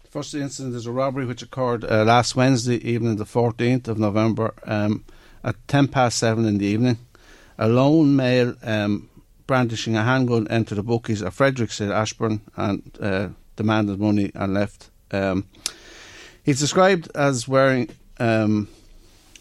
[0.03, 3.99] the first incident is a robbery which occurred uh, last Wednesday evening, the 14th of
[3.99, 5.03] November, um,
[5.43, 6.97] at 10 past 7 in the evening.
[7.57, 9.09] A lone male um,
[9.47, 14.89] brandishing a handgun entered the bookies at Fredericksdale, Ashbourne, and uh, demanded money and left.
[15.11, 15.47] Um,
[16.43, 17.89] he's described as wearing
[18.19, 18.67] um,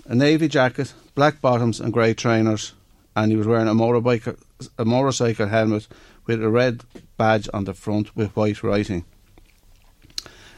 [0.07, 2.73] a navy jacket, black bottoms, and grey trainers,
[3.17, 4.37] and he was wearing a motorbike,
[4.79, 5.89] a motorcycle helmet
[6.27, 6.85] with a red
[7.17, 9.05] badge on the front with white writing.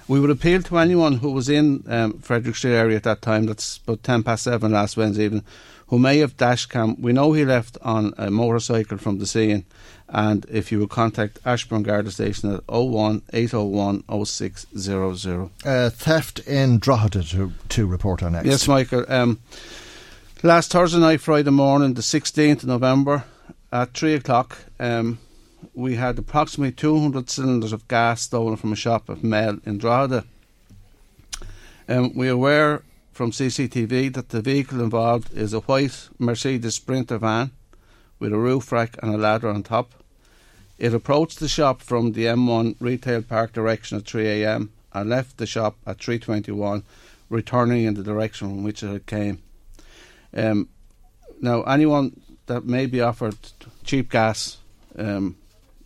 [0.07, 3.79] We would appeal to anyone who was in um, Fredericksdale area at that time, that's
[3.79, 5.45] about 10 past 7 last Wednesday evening,
[5.89, 7.01] who may have dash cam.
[7.01, 9.65] We know he left on a motorcycle from the scene,
[10.09, 15.51] and if you would contact Ashbourne Garda Station at 01 801 0600.
[15.65, 18.47] Uh, theft in Drogheda to, to report on next.
[18.47, 19.05] Yes, Michael.
[19.09, 19.41] Um,
[20.43, 23.25] last Thursday night, Friday morning, the 16th of November,
[23.73, 25.19] at 3 o'clock, um,
[25.75, 30.25] we had approximately 200 cylinders of gas stolen from a shop at Mell in Drogheda.
[31.89, 32.83] Um, we are aware
[33.15, 37.53] from CCTV that the vehicle involved is a white Mercedes Sprinter van
[38.19, 39.93] with a roof rack and a ladder on top.
[40.79, 44.73] It approached the shop from the M1 retail park direction at 3 a.m.
[44.93, 46.83] and left the shop at 3:21,
[47.31, 49.39] returning in the direction from which it came.
[50.37, 50.69] Um,
[51.41, 53.37] now, anyone that may be offered
[53.85, 54.57] cheap gas,
[54.99, 55.37] um,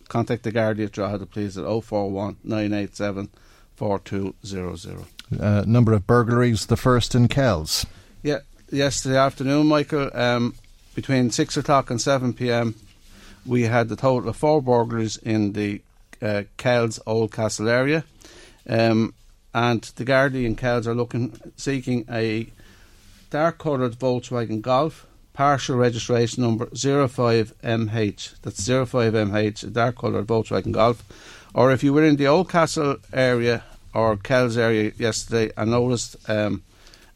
[0.07, 3.29] contact the Gardaí at Drogheda, please, at 041 987
[3.75, 5.05] 4200.
[5.37, 7.85] Uh, number of burglaries, the first in Kells.
[8.23, 8.39] Yeah,
[8.71, 10.55] yesterday afternoon, Michael, um,
[10.95, 12.75] between 6 o'clock and 7 pm,
[13.45, 15.81] we had a total of four burglaries in the
[16.21, 18.03] uh, Kells Old Castle area.
[18.67, 19.13] Um,
[19.53, 22.47] and the Gardaí Kells are looking, seeking a
[23.29, 28.41] dark coloured Volkswagen Golf, partial registration number 05MH.
[28.41, 31.03] That's 05MH, a dark coloured Volkswagen Golf.
[31.53, 33.63] Or if you were in the Old Castle area
[33.93, 36.63] or Kells area yesterday and noticed um,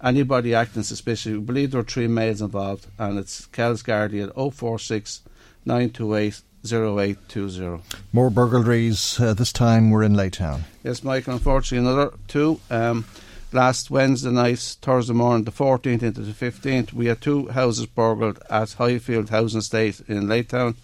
[0.03, 4.53] anybody acting suspicious, we believe there were three males involved, and it's Kells Gardaí at
[4.55, 5.21] 046
[5.65, 7.83] 928 0820.
[8.13, 10.61] More burglaries, uh, this time we're in Laytown.
[10.83, 12.59] Yes, Michael, unfortunately, another two.
[12.69, 13.05] Um,
[13.51, 18.39] last Wednesday night, Thursday morning, the 14th into the 15th, we had two houses burgled
[18.49, 20.75] at Highfield Housing Estate in Laytown.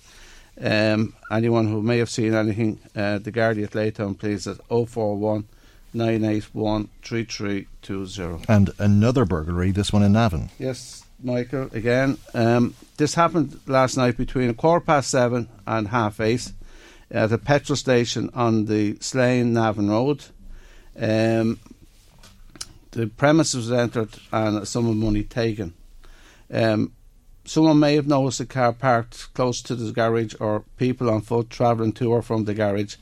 [0.61, 5.45] Um, anyone who may have seen anything, uh, the Gardaí at Laytown, please, at 041
[5.93, 8.45] 981 3320.
[8.47, 10.49] And another burglary, this one in Navan.
[10.57, 12.17] Yes, Michael, again.
[12.33, 16.51] Um, this happened last night between a quarter past seven and half eight
[17.11, 20.25] at a petrol station on the Slane Navan Road.
[20.99, 21.59] Um,
[22.91, 25.73] the premises was entered and a sum of money taken.
[26.51, 26.93] Um,
[27.45, 31.49] someone may have noticed a car parked close to the garage or people on foot
[31.49, 32.95] travelling to or from the garage.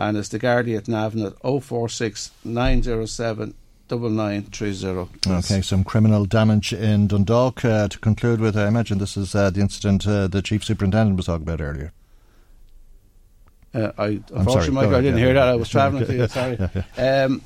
[0.00, 3.54] And it's the Gardaí at Navan at 046 907
[3.90, 5.30] 9930.
[5.30, 7.62] Okay, some criminal damage in Dundalk.
[7.62, 11.18] Uh, to conclude with, I imagine this is uh, the incident uh, the Chief Superintendent
[11.18, 11.92] was talking about earlier.
[13.74, 15.48] Uh, I unfortunately, Michael, I didn't yeah, hear that.
[15.48, 16.28] I was travelling to you.
[16.28, 16.58] Sorry.
[16.96, 17.42] Um,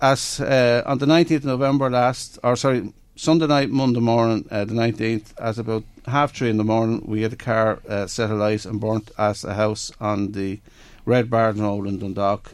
[0.00, 4.64] as uh, on the 19th of November last, or sorry, Sunday night, Monday morning, uh,
[4.64, 8.30] the 19th, at about half three in the morning, we had a car uh, set
[8.30, 10.60] alight and burnt at a house on the
[11.06, 12.50] Red Barn Road in Dundalk.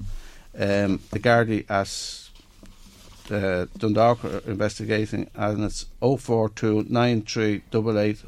[0.54, 1.88] Um, the Gardaí at
[3.32, 6.84] uh, Dundalk investigating, and it's 042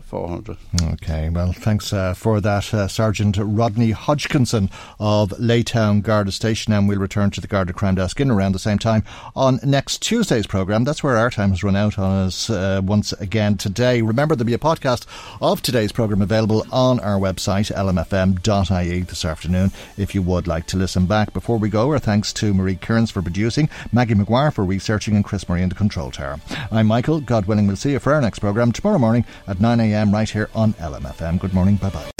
[0.04, 0.56] 400.
[0.92, 6.88] Okay, well, thanks uh, for that, uh, Sergeant Rodney Hodgkinson of Laytown Garda Station, and
[6.88, 9.04] we'll return to the Garda Crime Desk in around the same time
[9.34, 10.84] on next Tuesday's programme.
[10.84, 14.02] That's where our time has run out on us uh, once again today.
[14.02, 15.06] Remember, there'll be a podcast
[15.40, 20.76] of today's programme available on our website, lmfm.ie, this afternoon, if you would like to
[20.76, 21.32] listen back.
[21.32, 24.64] Before we go, our thanks to Marie Kearns for producing, Maggie McGuire for
[24.94, 26.38] researching, and Chris Murray in the control tower.
[26.70, 30.12] I'm Michael, God willing, we'll see you for our next programme tomorrow morning at 9am
[30.12, 31.40] right here on LMFM.
[31.40, 31.76] Good morning.
[31.76, 32.10] Bye bye.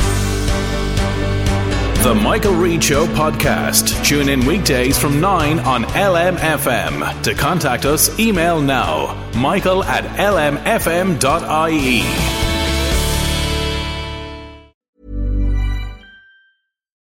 [2.02, 4.05] The Michael Reade Show podcast.
[4.05, 7.22] Tune in weekdays from 9 on LMFM.
[7.22, 12.02] To contact us, email now michael at lmfm.ie.